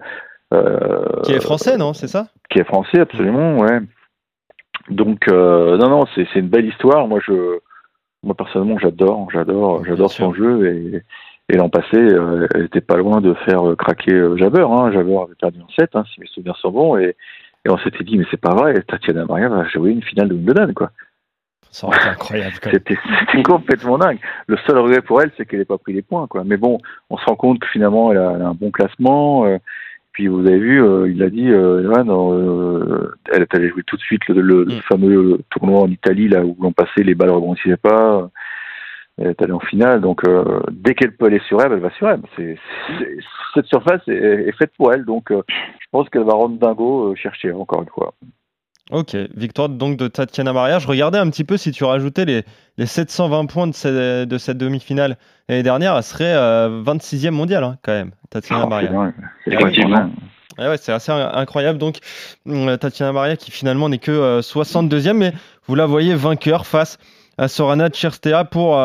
euh, 0.52 1.22
qui 1.24 1.32
est 1.32 1.42
français, 1.42 1.76
non 1.78 1.94
C'est 1.94 2.08
ça 2.08 2.28
Qui 2.50 2.58
est 2.58 2.64
français, 2.64 3.00
absolument, 3.00 3.58
ouais. 3.58 3.80
Donc 4.90 5.28
euh, 5.28 5.78
non, 5.78 5.88
non, 5.88 6.04
c'est 6.14 6.34
une 6.34 6.48
belle 6.48 6.66
histoire. 6.66 7.08
Moi, 7.08 7.20
je, 7.26 7.58
moi 8.22 8.34
personnellement, 8.34 8.78
j'adore, 8.78 9.28
j'adore, 9.32 9.84
j'adore 9.84 10.10
son 10.10 10.34
jeu 10.34 10.66
et, 10.66 11.02
et 11.48 11.56
l'an 11.56 11.70
passé, 11.70 11.96
elle 11.96 12.64
était 12.64 12.80
pas 12.80 12.96
loin 12.96 13.20
de 13.20 13.32
faire 13.46 13.62
craquer 13.78 14.36
Jabber. 14.36 14.66
Hein. 14.68 14.92
Jabber 14.92 15.16
avait 15.22 15.34
perdu 15.40 15.60
en 15.60 15.68
7, 15.78 15.90
hein, 15.94 16.04
si 16.12 16.20
mes 16.20 16.26
souvenirs 16.26 16.56
sont 16.56 16.70
bons, 16.70 16.98
et, 16.98 17.16
et 17.64 17.70
on 17.70 17.78
s'était 17.78 18.04
dit, 18.04 18.18
mais 18.18 18.24
c'est 18.30 18.40
pas 18.40 18.54
vrai, 18.54 18.74
Tatiana 18.82 19.24
Maria 19.24 19.48
va 19.48 19.66
jouer 19.68 19.92
une 19.92 20.02
finale 20.02 20.28
de 20.28 20.34
Wimbledon, 20.34 20.72
quoi. 20.74 20.90
Ça 21.72 21.86
aurait 21.86 21.96
été 21.96 22.08
incroyable. 22.08 22.54
C'était 22.62 23.42
complètement 23.42 23.98
dingue. 23.98 24.18
Le 24.46 24.56
seul 24.66 24.78
regret 24.78 25.02
pour 25.02 25.20
elle, 25.20 25.32
c'est 25.36 25.46
qu'elle 25.46 25.58
n'ait 25.58 25.64
pas 25.64 25.78
pris 25.78 25.92
les 25.92 26.02
points. 26.02 26.26
Quoi. 26.28 26.44
Mais 26.44 26.56
bon, 26.58 26.78
on 27.10 27.16
se 27.16 27.24
rend 27.24 27.34
compte 27.34 27.58
que 27.58 27.66
finalement, 27.66 28.12
elle 28.12 28.18
a, 28.18 28.28
un 28.28 28.54
bon 28.54 28.70
classement. 28.70 29.46
Euh, 29.46 29.58
puis 30.12 30.28
vous 30.28 30.46
avez 30.46 30.58
vu, 30.58 30.82
euh, 30.82 31.10
il 31.10 31.22
a 31.22 31.30
dit, 31.30 31.48
euh, 31.48 31.90
euh, 31.90 33.14
elle 33.32 33.42
est 33.42 33.54
allée 33.54 33.70
jouer 33.70 33.82
tout 33.84 33.96
de 33.96 34.02
suite 34.02 34.28
le, 34.28 34.42
le, 34.42 34.64
mm. 34.66 34.80
fameux 34.82 35.40
tournoi 35.50 35.80
en 35.80 35.88
Italie, 35.88 36.28
là 36.28 36.44
où 36.44 36.54
l'on 36.60 36.72
passait, 36.72 37.02
les 37.02 37.14
balles 37.14 37.30
ne 37.30 37.34
rebondissaient 37.34 37.78
pas. 37.78 38.30
Elle 39.18 39.28
est 39.28 39.42
allée 39.42 39.52
en 39.52 39.60
finale. 39.60 40.00
Donc 40.00 40.22
dès 40.70 40.94
qu'elle 40.94 41.16
peut 41.16 41.26
aller 41.26 41.40
sur 41.46 41.60
elle, 41.62 41.72
elle 41.72 41.80
va 41.80 41.90
sur 41.90 42.08
elle. 42.08 42.20
Cette 43.54 43.66
surface 43.66 44.06
est, 44.08 44.48
est, 44.48 44.56
faite 44.56 44.72
pour 44.76 44.92
elle. 44.92 45.04
Donc 45.04 45.30
je 45.30 45.86
pense 45.90 46.08
qu'elle 46.08 46.24
va 46.24 46.32
rendre 46.32 46.58
dingo 46.58 47.14
chercher 47.14 47.52
encore 47.52 47.82
une 47.82 47.90
fois. 47.90 48.14
Ok, 48.90 49.16
victoire 49.34 49.68
donc 49.68 49.96
de 49.96 50.08
Tatiana 50.08 50.52
Maria. 50.52 50.78
Je 50.78 50.88
regardais 50.88 51.18
un 51.18 51.30
petit 51.30 51.44
peu 51.44 51.56
si 51.56 51.70
tu 51.70 51.84
rajoutais 51.84 52.24
les, 52.24 52.42
les 52.78 52.86
720 52.86 53.46
points 53.46 53.66
de, 53.68 53.72
cette, 53.72 54.58
demi-finale 54.58 55.16
l'année 55.48 55.62
dernière, 55.62 55.96
elle 55.96 56.02
serait 56.02 56.34
26e 56.34 57.26
euh, 57.26 57.30
mondiale 57.30 57.64
hein, 57.64 57.78
quand 57.82 57.92
même, 57.92 58.10
Tatiana 58.28 58.64
oh, 58.64 58.68
Maria. 58.68 58.90
C'est 60.76 60.92
assez 60.92 61.12
incroyable. 61.12 61.78
Donc, 61.78 61.98
euh, 62.48 62.76
Tatiana 62.76 63.12
Maria 63.12 63.36
qui 63.36 63.50
finalement 63.50 63.88
n'est 63.88 63.98
que 63.98 64.40
62e, 64.40 65.08
euh, 65.08 65.14
mais 65.14 65.32
vous 65.66 65.74
la 65.74 65.86
voyez 65.86 66.14
vainqueur 66.14 66.66
face 66.66 66.98
à 67.38 67.48
Sorana 67.48 67.88
Tcherstea 67.88 68.44
pour 68.44 68.76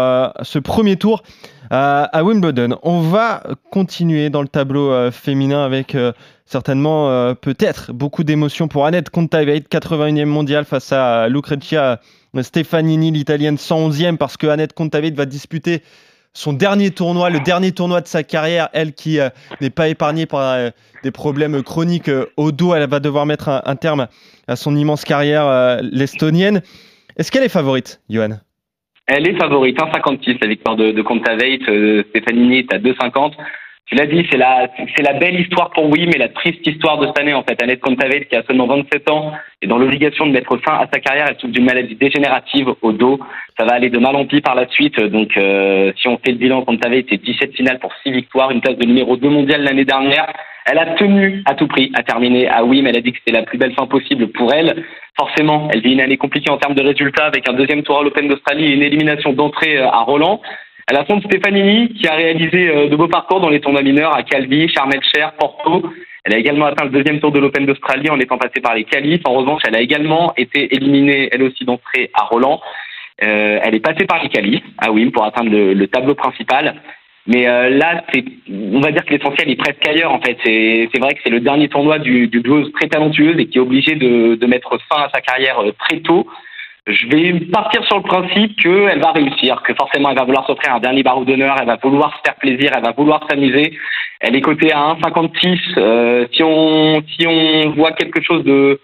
ce 0.42 0.60
premier 0.60 0.96
tour 0.96 1.24
à 1.70 2.24
Wimbledon. 2.24 2.80
On 2.84 3.02
va 3.02 3.44
continuer 3.72 4.30
dans 4.30 4.42
le 4.42 4.48
tableau 4.48 5.12
féminin 5.12 5.66
avec 5.66 5.96
certainement 6.48 7.10
euh, 7.10 7.34
peut-être 7.36 7.92
beaucoup 7.92 8.24
d'émotions 8.24 8.68
pour 8.68 8.86
Annette 8.86 9.10
Kontaveit, 9.12 9.60
81e 9.60 10.26
mondiale 10.26 10.66
face 10.66 10.92
à 10.92 11.28
Lucrezia 11.28 12.00
Stefanini, 12.42 13.12
l'italienne 13.12 13.56
111e, 13.56 14.18
parce 14.18 14.38
que 14.38 14.48
Annette 14.48 14.74
Kontaveit 14.74 15.12
va 15.12 15.26
disputer 15.26 15.84
son 16.34 16.54
dernier 16.54 16.92
tournoi, 16.92 17.30
le 17.30 17.40
dernier 17.40 17.72
tournoi 17.72 18.00
de 18.00 18.08
sa 18.08 18.24
carrière, 18.24 18.70
elle 18.74 18.94
qui 18.94 19.20
euh, 19.20 19.30
n'est 19.60 19.70
pas 19.70 19.90
épargnée 19.90 20.26
par 20.26 20.54
euh, 20.54 20.70
des 21.04 21.12
problèmes 21.12 21.62
chroniques 21.64 22.12
au 22.38 22.52
dos, 22.52 22.74
elle 22.74 22.88
va 22.90 23.00
devoir 23.00 23.26
mettre 23.26 23.62
un, 23.64 23.76
terme 23.76 24.08
à 24.48 24.56
son 24.56 24.76
immense 24.76 25.04
carrière, 25.04 25.80
l'estonienne. 25.82 26.62
Est-ce 27.18 27.32
qu'elle 27.32 27.44
est 27.44 27.50
favorite, 27.50 28.00
Johan? 28.10 28.40
Elle 29.08 29.28
est 29.28 29.40
favorite, 29.40 29.78
1,56 29.80 30.38
la 30.42 30.48
victoire 30.48 30.76
de, 30.76 30.92
de 30.92 32.04
Stefanini 32.10 32.60
est 32.60 32.74
à 32.74 32.78
2,50. 32.78 33.34
Tu 33.88 33.96
l'as 33.96 34.06
dit, 34.06 34.28
c'est 34.30 34.38
la, 34.38 34.68
c'est 34.98 35.02
la 35.02 35.14
belle 35.14 35.40
histoire 35.40 35.70
pour 35.72 35.90
oui, 35.90 36.08
mais 36.08 36.18
la 36.18 36.28
triste 36.28 36.68
histoire 36.68 36.98
de 36.98 37.08
cette 37.08 37.20
année, 37.20 37.34
en 37.34 37.44
fait. 37.44 37.64
Annette 37.64 37.80
Contaveit, 37.80 38.26
qui 38.26 38.36
a 38.36 38.44
seulement 38.44 38.68
27 38.68 39.10
ans, 39.10 39.32
est 39.62 39.68
dans 39.68 39.78
l'obligation 39.78 40.28
de 40.28 40.34
mettre 40.34 40.58
fin 40.58 40.74
à 40.74 40.90
sa 40.94 41.00
carrière. 41.00 41.28
Elle 41.30 41.40
souffre 41.40 41.54
d'une 41.54 41.64
maladie 41.64 41.96
dégénérative 41.96 42.68
au 42.82 42.92
dos. 42.92 43.18
Ça 43.58 43.66
va 43.66 43.76
aller 43.76 43.90
de 43.90 43.98
mal 43.98 44.14
en 44.18 44.26
pis 44.26 44.42
par 44.42 44.56
la 44.56 44.68
suite. 44.68 45.00
Donc, 45.00 45.38
euh, 45.38 45.94
si 45.96 46.10
on 46.10 46.18
fait 46.18 46.32
le 46.34 46.38
bilan, 46.38 46.64
Contaveit, 46.64 47.06
c'est 47.10 47.24
17 47.24 47.56
finales 47.56 47.80
pour 47.80 47.94
6 48.04 48.12
victoires, 48.12 48.52
une 48.52 48.60
place 48.60 48.76
de 48.76 48.86
numéro 48.86 49.16
2 49.16 49.30
mondial 49.30 49.64
l'année 49.64 49.86
dernière. 49.86 50.34
Elle 50.70 50.80
a 50.80 50.96
tenu 50.96 51.42
à 51.46 51.56
tout 51.56 51.68
prix 51.68 51.92
à 51.96 52.04
terminer 52.04 52.48
à 52.50 52.64
mais 52.64 52.90
elle 52.90 52.98
a 52.98 53.02
dit 53.02 53.14
que 53.14 53.20
c'était 53.20 53.38
la 53.38 53.44
plus 53.44 53.58
belle 53.58 53.74
fin 53.74 53.88
possible 53.88 54.28
pour 54.28 54.54
elle. 54.54 54.84
Forcément, 55.18 55.70
elle 55.74 55.82
vit 55.82 55.94
une 55.94 56.02
année 56.02 56.18
compliquée 56.18 56.52
en 56.52 56.58
termes 56.58 56.76
de 56.76 56.84
résultats 56.84 57.26
avec 57.26 57.48
un 57.50 57.54
deuxième 57.54 57.84
tour 57.84 58.00
à 58.00 58.04
l'Open 58.04 58.28
d'Australie 58.28 58.66
et 58.66 58.74
une 58.74 58.84
élimination 58.84 59.34
d'entrée 59.34 59.78
euh, 59.78 59.88
à 59.88 60.02
Roland. 60.02 60.42
Elle 60.90 60.98
affronte 60.98 61.24
Stefanini, 61.24 61.90
qui 61.94 62.08
a 62.08 62.14
réalisé 62.16 62.70
euh, 62.70 62.88
de 62.88 62.96
beaux 62.96 63.08
parcours 63.08 63.40
dans 63.40 63.50
les 63.50 63.60
tournois 63.60 63.82
mineurs 63.82 64.16
à 64.16 64.24
Calvi, 64.24 64.70
Charmelcher, 64.70 65.28
Porto. 65.40 65.92
Elle 66.24 66.34
a 66.34 66.38
également 66.38 66.66
atteint 66.66 66.84
le 66.84 66.92
deuxième 66.92 67.20
tour 67.22 67.32
de 67.32 67.40
l'Open 67.40 67.66
d'Australie 67.66 68.10
en 68.10 68.20
étant 68.20 68.38
passée 68.38 68.60
par 68.62 68.76
les 68.76 68.84
qualifs. 68.84 69.22
En 69.26 69.34
revanche, 69.34 69.62
elle 69.66 69.76
a 69.76 69.82
également 69.82 70.34
été 70.36 70.76
éliminée, 70.76 71.30
elle 71.32 71.44
aussi, 71.44 71.64
d'entrée 71.64 72.12
à 72.14 72.24
Roland. 72.24 72.60
Euh, 73.24 73.60
elle 73.64 73.76
est 73.76 73.80
passée 73.80 74.06
par 74.06 74.22
les 74.22 74.30
qualifs 74.30 74.64
à 74.78 74.92
Wim 74.92 75.12
pour 75.12 75.24
atteindre 75.24 75.50
le, 75.50 75.88
tableau 75.88 76.16
principal. 76.16 76.76
Mais 77.28 77.48
euh, 77.48 77.70
là, 77.70 78.04
c'est, 78.14 78.24
on 78.50 78.80
va 78.80 78.92
dire 78.92 79.04
que 79.06 79.14
l'essentiel 79.14 79.50
est 79.50 79.56
presque 79.56 79.86
ailleurs. 79.88 80.14
En 80.14 80.22
fait, 80.22 80.38
c'est, 80.44 81.00
vrai 81.00 81.14
que 81.14 81.20
c'est 81.24 81.30
le 81.30 81.42
dernier 81.42 81.68
tournoi 81.68 82.00
du, 82.00 82.28
du 82.28 82.42
joueuse 82.44 82.72
très 82.74 82.88
talentueuse 82.88 83.38
et 83.38 83.48
qui 83.48 83.58
est 83.58 83.62
obligé 83.62 83.96
de, 83.96 84.36
de 84.36 84.48
mettre 84.48 84.78
fin 84.90 85.02
à 85.02 85.10
sa 85.14 85.22
carrière 85.22 85.60
euh, 85.60 85.74
très 85.78 86.00
tôt 86.00 86.28
je 86.88 87.08
vais 87.08 87.40
partir 87.52 87.84
sur 87.86 87.98
le 87.98 88.04
principe 88.04 88.58
qu'elle 88.62 89.02
va 89.02 89.12
réussir, 89.12 89.62
que 89.64 89.74
forcément 89.74 90.10
elle 90.10 90.18
va 90.18 90.24
vouloir 90.24 90.46
s'offrir 90.48 90.74
un 90.74 90.80
dernier 90.80 91.04
barreau 91.04 91.26
d'honneur, 91.26 91.56
elle 91.60 91.68
va 91.68 91.78
vouloir 91.82 92.16
se 92.18 92.22
faire 92.26 92.36
plaisir, 92.36 92.72
elle 92.76 92.84
va 92.84 92.92
vouloir 92.92 93.26
s'amuser. 93.30 93.78
Elle 94.20 94.36
est 94.36 94.42
cotée 94.42 94.72
à 94.72 94.96
1,56. 95.02 95.60
Euh, 95.78 96.26
si 96.32 96.44
on 96.44 97.04
si 97.08 97.28
on 97.28 97.72
voit 97.72 97.92
quelque 97.92 98.22
chose 98.24 98.44
de 98.46 98.80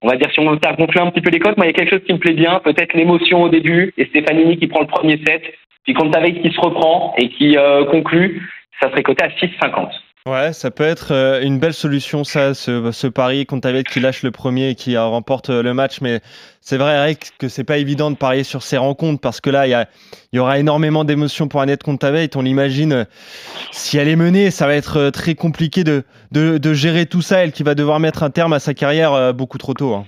on 0.00 0.08
va 0.08 0.16
dire 0.16 0.30
si 0.32 0.40
on 0.40 0.58
faire 0.58 0.76
gonfler 0.76 1.02
un 1.02 1.10
petit 1.10 1.20
peu 1.20 1.30
les 1.30 1.38
cotes, 1.38 1.56
moi 1.56 1.66
il 1.66 1.70
y 1.70 1.74
a 1.74 1.74
quelque 1.74 1.90
chose 1.90 2.04
qui 2.06 2.14
me 2.14 2.18
plaît 2.18 2.32
bien, 2.32 2.60
peut-être 2.64 2.94
l'émotion 2.94 3.42
au 3.42 3.48
début 3.50 3.92
et 3.98 4.06
Stefanini 4.06 4.56
qui 4.56 4.66
prend 4.66 4.80
le 4.80 4.86
premier 4.86 5.20
set, 5.26 5.42
puis 5.84 5.94
Kontaveit 5.94 6.40
qui 6.40 6.50
se 6.50 6.60
reprend 6.60 7.14
et 7.16 7.28
qui 7.28 7.56
euh, 7.56 7.84
conclut, 7.84 8.50
ça 8.80 8.90
serait 8.90 9.02
coté 9.02 9.24
à 9.24 9.28
6,50. 9.28 9.90
Ouais, 10.26 10.54
ça 10.54 10.70
peut 10.70 10.84
être 10.84 11.12
euh, 11.12 11.42
une 11.42 11.58
belle 11.58 11.74
solution, 11.74 12.24
ça, 12.24 12.54
ce, 12.54 12.90
ce 12.92 13.06
pari 13.06 13.44
Kontaveit 13.44 13.84
qui 13.84 14.00
lâche 14.00 14.22
le 14.22 14.30
premier 14.30 14.70
et 14.70 14.74
qui 14.74 14.96
euh, 14.96 15.04
remporte 15.04 15.50
le 15.50 15.74
match. 15.74 16.00
Mais 16.00 16.20
c'est 16.62 16.78
vrai, 16.78 16.94
Eric, 16.94 17.32
que 17.38 17.48
c'est 17.48 17.64
pas 17.64 17.76
évident 17.76 18.10
de 18.10 18.16
parier 18.16 18.42
sur 18.42 18.62
ces 18.62 18.78
rencontres 18.78 19.20
parce 19.20 19.42
que 19.42 19.50
là, 19.50 19.66
il 19.66 19.86
y, 20.32 20.36
y 20.36 20.38
aura 20.38 20.58
énormément 20.58 21.04
d'émotions 21.04 21.46
pour 21.46 21.60
Annette 21.60 21.82
Kontaveit. 21.82 22.30
On 22.36 22.40
l'imagine, 22.40 23.06
si 23.70 23.98
elle 23.98 24.08
est 24.08 24.16
menée, 24.16 24.50
ça 24.50 24.66
va 24.66 24.74
être 24.74 25.10
très 25.10 25.34
compliqué 25.34 25.84
de, 25.84 26.04
gérer 26.72 27.04
tout 27.04 27.20
ça. 27.20 27.44
Elle 27.44 27.52
qui 27.52 27.62
va 27.62 27.74
devoir 27.74 28.00
mettre 28.00 28.22
un 28.22 28.30
terme 28.30 28.54
à 28.54 28.60
sa 28.60 28.72
carrière 28.72 29.34
beaucoup 29.34 29.58
trop 29.58 29.74
tôt. 29.74 29.92
hein. 29.92 30.06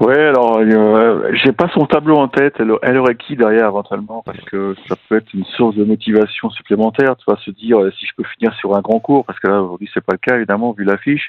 Ouais, 0.00 0.18
alors 0.18 0.58
euh, 0.58 1.30
j'ai 1.44 1.52
pas 1.52 1.68
son 1.74 1.84
tableau 1.84 2.16
en 2.16 2.28
tête. 2.28 2.54
Elle, 2.58 2.72
elle 2.82 2.96
aurait 2.96 3.16
qui 3.16 3.36
derrière 3.36 3.66
éventuellement 3.66 4.22
parce 4.24 4.40
que 4.46 4.74
ça 4.88 4.96
peut 5.08 5.16
être 5.16 5.32
une 5.34 5.44
source 5.44 5.76
de 5.76 5.84
motivation 5.84 6.48
supplémentaire. 6.50 7.16
Tu 7.18 7.24
vas 7.30 7.36
se 7.36 7.50
dire 7.50 7.78
euh, 7.80 7.90
si 7.98 8.06
je 8.06 8.12
peux 8.16 8.24
finir 8.24 8.54
sur 8.54 8.74
un 8.74 8.80
grand 8.80 8.98
cours 8.98 9.26
parce 9.26 9.38
que 9.40 9.48
là 9.48 9.60
aujourd'hui 9.62 9.90
c'est 9.92 10.02
pas 10.04 10.14
le 10.14 10.18
cas 10.18 10.36
évidemment 10.36 10.72
vu 10.72 10.84
l'affiche. 10.84 11.28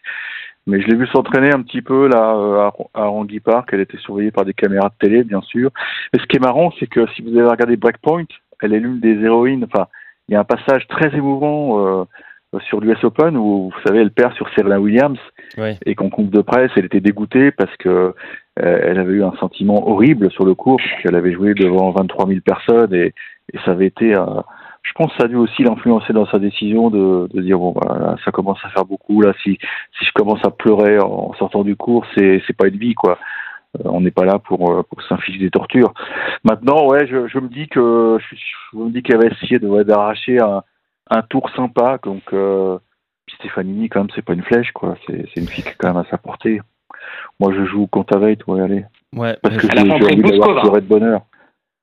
Mais 0.68 0.80
je 0.80 0.88
l'ai 0.88 0.96
vu 0.96 1.06
s'entraîner 1.08 1.54
un 1.54 1.62
petit 1.63 1.82
peu 1.82 2.08
là 2.08 2.34
euh, 2.36 2.70
à, 2.70 2.74
à 3.01 3.06
Rangy 3.08 3.42
Park. 3.42 3.70
Elle 3.74 3.82
était 3.82 3.98
surveillée 3.98 4.32
par 4.32 4.46
des 4.46 4.54
caméras 4.54 4.88
de 4.90 4.96
télé 5.06 5.24
bien 5.25 5.42
sûr. 5.42 5.70
Mais 6.13 6.20
ce 6.22 6.25
qui 6.28 6.38
est 6.38 6.42
marrant 6.42 6.72
c'est 6.80 6.88
que 6.88 7.06
si 7.16 7.22
vous 7.22 7.38
avez 7.38 7.50
regardé 7.50 7.75
Breakpoint, 7.75 8.24
elle 8.62 8.74
est 8.74 8.80
l'une 8.80 9.01
des 9.01 9.16
héroïnes. 9.22 9.66
Enfin, 9.66 9.88
il 10.30 10.34
y 10.34 10.36
a 10.38 10.40
un 10.40 10.46
passage 10.46 10.88
très 10.88 11.13
émouvant. 11.13 11.86
Euh, 11.86 12.04
sur 12.68 12.82
l'US 12.82 13.01
Open 13.06 13.38
où 13.38 13.70
vous 13.74 13.82
savez 13.88 14.01
elle 14.01 14.12
perd 14.12 14.34
sur 14.34 14.46
Serena 14.54 14.78
Williams 14.78 15.18
Ouais. 15.58 15.78
et 15.86 15.96
qu'en 15.96 16.10
conf 16.10 16.30
de 16.30 16.42
presse 16.42 16.70
elle 16.75 16.84
était 16.84 17.00
dégoûtée 17.00 17.50
parce 17.51 17.74
que 17.78 17.88
euh, 17.88 18.12
elle 18.58 19.00
avait 19.00 19.13
eu 19.13 19.24
un 19.24 19.34
sentiment 19.39 19.88
horrible 19.88 20.29
sur 20.31 20.46
le 20.46 20.55
cours 20.55 20.77
puisqu'elle 20.77 21.15
avait 21.15 21.34
joué 21.34 21.53
devant 21.53 21.91
23 21.91 22.27
000 22.27 22.41
personnes 22.41 22.93
et, 22.93 23.13
et 23.53 23.58
ça 23.65 23.72
avait 23.72 23.88
été 23.88 24.15
euh, 24.15 24.25
je 24.84 24.91
pense 24.93 25.12
que 25.12 25.17
ça 25.20 25.25
a 25.25 25.27
dû 25.27 25.36
aussi 25.36 25.63
l'influencer 25.63 26.12
dans 26.12 26.25
sa 26.25 26.39
décision 26.39 26.89
de, 26.89 27.27
de 27.34 27.41
dire 27.41 27.58
bon 27.60 27.74
voilà 27.74 28.15
ça 28.25 28.31
commence 28.31 28.60
à 28.63 28.70
faire 28.70 28.86
beaucoup 28.86 29.22
là 29.22 29.34
si 29.43 29.58
si 29.98 30.05
je 30.05 30.12
commence 30.13 30.43
à 30.46 30.51
pleurer 30.51 31.00
en 31.00 31.34
sortant 31.36 31.63
du 31.63 31.75
cours 31.75 32.05
c'est 32.15 32.41
c'est 32.46 32.55
pas 32.55 32.67
une 32.67 32.77
vie 32.77 32.93
quoi. 32.93 33.17
Euh, 33.79 33.84
on 33.86 34.01
n'est 34.01 34.12
pas 34.12 34.25
là 34.25 34.38
pour 34.38 34.70
euh, 34.72 34.84
pour 34.84 35.01
s'infliger 35.03 35.39
des 35.39 35.50
tortures. 35.50 35.93
Maintenant 36.43 36.88
ouais 36.88 37.08
je, 37.08 37.27
je 37.27 37.39
me 37.39 37.48
dis 37.48 37.67
que 37.70 38.17
je, 38.20 38.77
me 38.77 38.89
dis 38.89 39.01
qu'elle 39.01 39.20
va 39.22 39.27
essayer 39.27 39.60
de 39.60 39.67
ouais, 39.67 39.86
d'arracher 39.86 40.39
un 40.41 40.63
un 41.10 41.22
tour 41.22 41.50
sympa 41.55 42.00
donc 42.03 42.24
euh, 42.34 42.77
Stefanini 43.36 43.88
quand 43.88 44.01
même 44.01 44.10
c'est 44.13 44.25
pas 44.25 44.34
une 44.34 44.43
flèche 44.43 44.72
quoi. 44.74 44.98
C'est 45.08 45.25
c'est 45.34 45.39
une 45.39 45.48
fille 45.48 45.63
qui 45.63 45.70
est 45.70 45.75
quand 45.77 45.88
même 45.88 46.03
à 46.03 46.10
sa 46.10 46.17
portée 46.17 46.60
moi 47.39 47.51
je 47.53 47.65
joue 47.65 47.88
Kontaveit 47.88 48.38
ouais 48.48 48.62
allez 48.62 48.86
Ouais, 49.15 49.36
parce 49.41 49.57
que 49.57 49.67
j'ai 49.71 49.79
envie 49.79 50.21
d'avoir 50.21 50.74
de 50.74 50.79
bonheur 50.81 51.21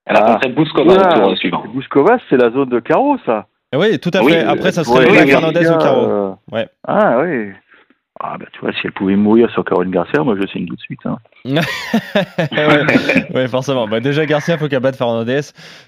Elle 0.06 0.16
a 0.16 0.20
Ah. 0.20 0.26
rencontré 0.28 0.48
Bouskova 0.50 0.92
Oula, 0.94 1.18
au 1.18 1.26
tour 1.28 1.36
suivant. 1.36 1.64
Bouskova 1.74 2.18
c'est 2.30 2.36
la 2.36 2.50
zone 2.50 2.68
de 2.70 2.80
carreau 2.80 3.16
ça 3.26 3.46
oui, 3.74 3.98
tout 3.98 4.10
à 4.14 4.22
Oui, 4.22 4.32
fait. 4.32 4.44
Après, 4.44 4.72
ça 4.72 4.82
serait 4.82 5.10
oui, 5.10 5.30
Fernandez 5.30 5.60
Garcia, 5.60 5.76
ou 5.76 5.78
Caro. 5.82 6.10
euh, 6.10 6.32
Ouais. 6.50 6.66
ah 6.86 7.18
oui 7.22 7.50
ah 8.20 8.36
bah 8.38 8.46
tu 8.52 8.60
vois 8.60 8.72
si 8.72 8.80
elle 8.84 8.92
pouvait 8.92 9.14
mourir 9.16 9.50
sur 9.50 9.64
Caroline 9.64 9.92
Garcia 9.92 10.22
moi 10.24 10.36
je 10.40 10.46
signe 10.48 10.66
tout 10.66 10.74
de 10.74 10.80
suite 10.80 11.00
hein. 11.04 11.18
ouais, 12.52 13.26
ouais, 13.34 13.48
forcément. 13.48 13.86
Bah, 13.88 14.00
déjà, 14.00 14.26
Garcia, 14.26 14.58
faut 14.58 14.68
qu'elle 14.68 14.80
batte 14.80 14.96
Fernandez. 14.96 15.40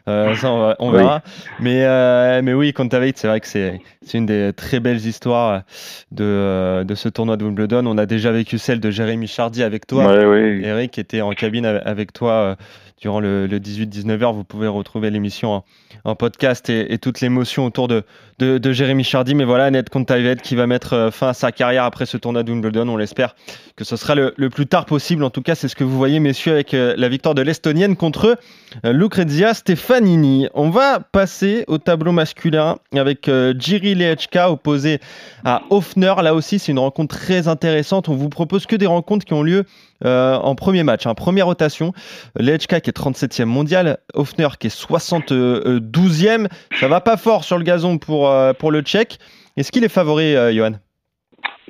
Euh, 0.08 0.34
ça, 0.34 0.50
on, 0.50 0.58
va- 0.60 0.76
on 0.78 0.90
Oui. 0.90 0.98
verra. 0.98 1.22
Mais, 1.60 1.84
euh, 1.84 2.40
mais 2.42 2.52
oui, 2.54 2.72
Kontaveit, 2.72 3.12
c'est 3.16 3.28
vrai 3.28 3.40
que 3.40 3.46
c'est 3.46 3.80
c'est 4.04 4.18
une 4.18 4.26
des 4.26 4.52
très 4.54 4.80
belles 4.80 5.04
histoires 5.04 5.62
de, 6.10 6.24
euh, 6.24 6.84
de 6.84 6.94
ce 6.94 7.08
tournoi 7.08 7.36
de 7.36 7.44
Wimbledon. 7.44 7.84
On 7.86 7.98
a 7.98 8.06
déjà 8.06 8.32
vécu 8.32 8.58
celle 8.58 8.80
de 8.80 8.90
Jérémy 8.90 9.26
Chardy 9.26 9.62
avec 9.62 9.86
toi. 9.86 10.06
ouais 10.06 10.24
oui 10.24 10.64
Eric 10.64 10.98
était 10.98 11.20
en 11.20 11.32
cabine 11.32 11.66
ave- 11.66 11.82
avec 11.84 12.12
toi 12.14 12.32
euh, 12.32 12.54
durant 13.00 13.20
le, 13.20 13.46
le 13.46 13.58
18-19h. 13.58 14.32
Vous 14.34 14.44
pouvez 14.44 14.68
retrouver 14.68 15.10
l'émission 15.10 15.52
en, 15.52 15.64
en 16.04 16.14
podcast 16.16 16.70
et, 16.70 16.92
et 16.94 16.98
toute 16.98 17.20
l'émotion 17.20 17.66
autour 17.66 17.88
de, 17.88 18.04
de, 18.38 18.56
de 18.56 18.72
Jérémy 18.72 19.04
Chardy. 19.04 19.34
Mais 19.34 19.44
voilà, 19.44 19.64
Annette 19.66 19.90
Kontaveit 19.90 20.36
qui 20.36 20.56
va 20.56 20.66
mettre 20.66 21.10
fin 21.12 21.28
à 21.28 21.34
sa 21.34 21.52
carrière 21.52 21.84
après 21.84 22.06
ce 22.06 22.16
tournoi 22.16 22.42
de 22.42 22.50
Wimbledon. 22.50 22.88
On 22.88 22.96
l'espère 22.96 23.34
que 23.76 23.84
ce 23.84 23.96
sera 23.96 24.14
le, 24.14 24.32
le 24.38 24.48
plus 24.48 24.66
tard 24.66 24.86
possible. 24.86 25.22
En 25.24 25.30
tout 25.30 25.42
cas, 25.42 25.49
c'est 25.54 25.68
ce 25.68 25.76
que 25.76 25.84
vous 25.84 25.96
voyez, 25.96 26.20
messieurs, 26.20 26.52
avec 26.52 26.74
euh, 26.74 26.94
la 26.96 27.08
victoire 27.08 27.34
de 27.34 27.42
l'Estonienne 27.42 27.96
contre 27.96 28.38
euh, 28.84 28.92
Lucrezia 28.92 29.54
Stefanini. 29.54 30.48
On 30.54 30.70
va 30.70 31.00
passer 31.00 31.64
au 31.66 31.78
tableau 31.78 32.12
masculin 32.12 32.76
avec 32.94 33.28
euh, 33.28 33.54
Jiri 33.58 33.94
Lehečka 33.94 34.50
opposé 34.50 35.00
à 35.44 35.62
Hofner. 35.70 36.14
Là 36.22 36.34
aussi, 36.34 36.58
c'est 36.58 36.72
une 36.72 36.78
rencontre 36.78 37.16
très 37.16 37.48
intéressante. 37.48 38.08
On 38.08 38.14
vous 38.14 38.28
propose 38.28 38.66
que 38.66 38.76
des 38.76 38.86
rencontres 38.86 39.24
qui 39.24 39.32
ont 39.32 39.42
lieu 39.42 39.64
en 40.02 40.54
premier 40.54 40.82
match, 40.82 41.06
hein, 41.06 41.14
première 41.14 41.44
rotation. 41.44 41.92
Lehečka 42.38 42.80
qui 42.80 42.88
est 42.88 42.98
37e 42.98 43.44
mondial, 43.44 43.98
Hofner 44.14 44.48
qui 44.58 44.68
est 44.68 44.74
72e. 44.74 46.48
Ça 46.80 46.88
va 46.88 47.02
pas 47.02 47.18
fort 47.18 47.44
sur 47.44 47.58
le 47.58 47.64
gazon 47.64 47.98
pour, 47.98 48.30
le 48.30 48.80
Tchèque. 48.80 49.18
Est-ce 49.58 49.70
qu'il 49.70 49.84
est 49.84 49.90
favori, 49.90 50.34
Johan? 50.54 50.72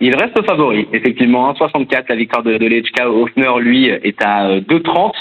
Il 0.01 0.17
reste 0.17 0.43
favori, 0.47 0.89
effectivement. 0.93 1.53
1,64, 1.53 2.05
la 2.09 2.17
victoire 2.17 2.43
de, 2.43 2.57
de 2.57 2.67
Lechka. 2.67 3.11
Hoffner, 3.11 3.51
lui, 3.61 3.87
est 3.87 4.23
à 4.23 4.49
euh, 4.49 4.61
2,30. 4.61 5.13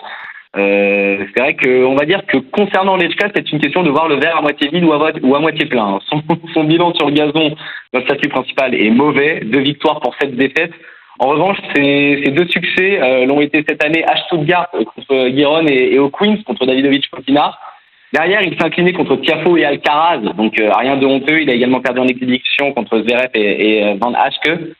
Euh, 0.57 1.25
c'est 1.33 1.41
vrai 1.41 1.53
que 1.53 1.85
on 1.85 1.95
va 1.95 2.05
dire 2.05 2.25
que 2.25 2.37
concernant 2.37 2.95
Lechka, 2.95 3.27
c'est 3.35 3.51
une 3.51 3.59
question 3.59 3.83
de 3.83 3.91
voir 3.91 4.07
le 4.07 4.15
verre 4.15 4.37
à 4.37 4.41
moitié 4.41 4.67
vide 4.69 4.83
ou 4.83 4.93
à, 4.93 5.39
moitié 5.39 5.65
plein. 5.67 5.99
Son, 6.09 6.23
son 6.53 6.63
bilan 6.63 6.93
sur 6.95 7.07
le 7.07 7.13
gazon, 7.13 7.55
dans 7.93 7.99
le 7.99 8.05
statut 8.05 8.29
principal, 8.29 8.73
est 8.73 8.89
mauvais. 8.89 9.41
Deux 9.43 9.59
victoires 9.59 9.99
pour 9.99 10.15
sept 10.15 10.35
défaites. 10.35 10.73
En 11.19 11.27
revanche, 11.27 11.57
ces, 11.75 12.21
ces 12.23 12.31
deux 12.31 12.47
succès 12.47 13.01
euh, 13.01 13.25
l'ont 13.25 13.41
été 13.41 13.63
cette 13.67 13.83
année 13.83 14.05
à 14.05 14.15
Stuttgart 14.15 14.69
euh, 14.73 14.85
contre 14.85 15.29
Giron 15.35 15.67
et, 15.67 15.93
et 15.93 15.99
au 15.99 16.09
Queens 16.09 16.37
contre 16.45 16.65
Davidovic 16.65 17.11
Potina. 17.11 17.57
Derrière, 18.11 18.41
il 18.41 18.57
s'est 18.57 18.63
incliné 18.63 18.91
contre 18.93 19.17
Tiafo 19.17 19.55
et 19.57 19.65
Alcaraz, 19.65 20.19
donc 20.35 20.59
euh, 20.59 20.71
rien 20.73 20.97
de 20.97 21.05
honteux. 21.05 21.41
Il 21.41 21.49
a 21.49 21.53
également 21.53 21.79
perdu 21.79 21.99
en 21.99 22.07
exhibition 22.07 22.73
contre 22.73 23.01
Zverev 23.01 23.29
et, 23.35 23.83
euh, 23.83 23.95
Van 23.99 24.13
Haschke. 24.13 24.75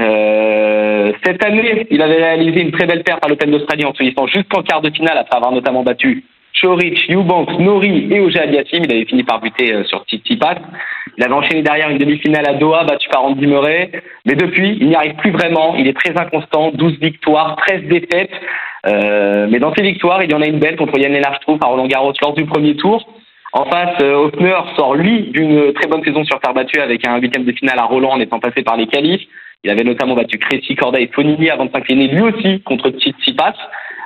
Euh, 0.00 1.12
cette 1.24 1.44
année, 1.44 1.86
il 1.90 2.00
avait 2.00 2.22
réalisé 2.22 2.60
une 2.62 2.70
très 2.70 2.86
belle 2.86 3.02
perte 3.02 3.24
à 3.24 3.28
l'Open 3.28 3.50
d'Australie 3.50 3.84
en 3.84 3.92
se 3.92 4.02
hissant 4.02 4.26
jusqu'en 4.28 4.62
quart 4.62 4.80
de 4.80 4.90
finale 4.90 5.18
après 5.18 5.36
avoir 5.36 5.52
notamment 5.52 5.82
battu 5.82 6.24
Chorich, 6.60 7.08
Eubanks, 7.10 7.58
Nori 7.58 8.08
et 8.10 8.20
Oja 8.20 8.42
Aliassim. 8.42 8.82
Il 8.84 8.92
avait 8.92 9.04
fini 9.04 9.22
par 9.24 9.40
buter 9.40 9.72
euh, 9.72 9.84
sur 9.84 10.04
Tsitsipas. 10.04 10.56
Il 11.16 11.24
avait 11.24 11.32
enchaîné 11.32 11.62
derrière 11.62 11.90
une 11.90 11.98
demi-finale 11.98 12.48
à 12.48 12.54
Doha 12.54 12.84
battue 12.84 13.08
par 13.08 13.24
Andy 13.24 13.46
Murray. 13.46 13.90
Mais 14.26 14.34
depuis, 14.34 14.76
il 14.80 14.88
n'y 14.88 14.94
arrive 14.94 15.14
plus 15.14 15.30
vraiment. 15.30 15.74
Il 15.76 15.88
est 15.88 15.98
très 15.98 16.16
inconstant. 16.18 16.70
12 16.72 16.98
victoires, 17.00 17.56
13 17.56 17.84
défaites. 17.84 18.30
Euh, 18.86 19.46
mais 19.50 19.58
dans 19.58 19.74
ces 19.74 19.82
victoires, 19.82 20.22
il 20.22 20.30
y 20.30 20.34
en 20.34 20.42
a 20.42 20.46
une 20.46 20.58
belle 20.58 20.76
contre 20.76 20.98
Yann 20.98 21.12
Lennart 21.12 21.40
à 21.60 21.66
Roland 21.66 21.86
Garros 21.86 22.12
lors 22.22 22.34
du 22.34 22.44
premier 22.44 22.76
tour. 22.76 23.06
En 23.52 23.64
face, 23.64 24.00
euh, 24.00 24.14
Hoffner 24.14 24.56
sort 24.76 24.94
lui 24.94 25.22
d'une 25.32 25.72
très 25.72 25.88
bonne 25.88 26.04
saison 26.04 26.24
sur 26.24 26.38
terre 26.40 26.54
battue 26.54 26.80
avec 26.80 27.06
un 27.06 27.18
huitième 27.18 27.44
de 27.44 27.52
finale 27.52 27.78
à 27.78 27.84
Roland 27.84 28.12
en 28.12 28.20
étant 28.20 28.38
passé 28.38 28.62
par 28.62 28.76
les 28.76 28.86
qualifs. 28.86 29.22
Il 29.64 29.70
avait 29.70 29.84
notamment 29.84 30.14
battu 30.14 30.38
Crécy, 30.38 30.74
Corda 30.74 31.00
et 31.00 31.08
Fonini 31.08 31.50
avant 31.50 31.66
de 31.66 31.72
s'incliner 31.72 32.08
lui 32.08 32.22
aussi 32.22 32.62
contre 32.62 32.90
Tsitsipas. 32.90 33.54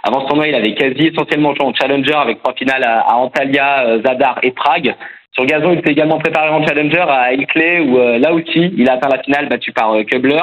Avant 0.06 0.20
ce 0.20 0.26
tournoi, 0.26 0.48
il 0.48 0.54
avait 0.54 0.74
quasi 0.74 1.06
essentiellement 1.06 1.54
joué 1.54 1.64
en 1.64 1.72
challenger 1.72 2.12
avec 2.14 2.42
trois 2.42 2.54
finales 2.54 2.84
à, 2.84 3.16
Antalya, 3.16 3.86
euh, 3.86 4.02
Zadar 4.04 4.38
et 4.42 4.50
Prague. 4.50 4.94
Sur 5.32 5.46
gazon, 5.46 5.72
il 5.72 5.82
s'est 5.84 5.92
également 5.92 6.18
préparé 6.18 6.50
en 6.50 6.64
challenger 6.64 7.00
à 7.08 7.32
Ilkley 7.32 7.80
où 7.80 7.98
euh, 7.98 8.18
là 8.18 8.34
aussi, 8.34 8.72
il 8.76 8.88
a 8.88 8.94
atteint 8.94 9.08
la 9.08 9.22
finale 9.22 9.48
battu 9.48 9.72
par 9.72 9.92
euh, 9.94 10.04
Kubler. 10.04 10.42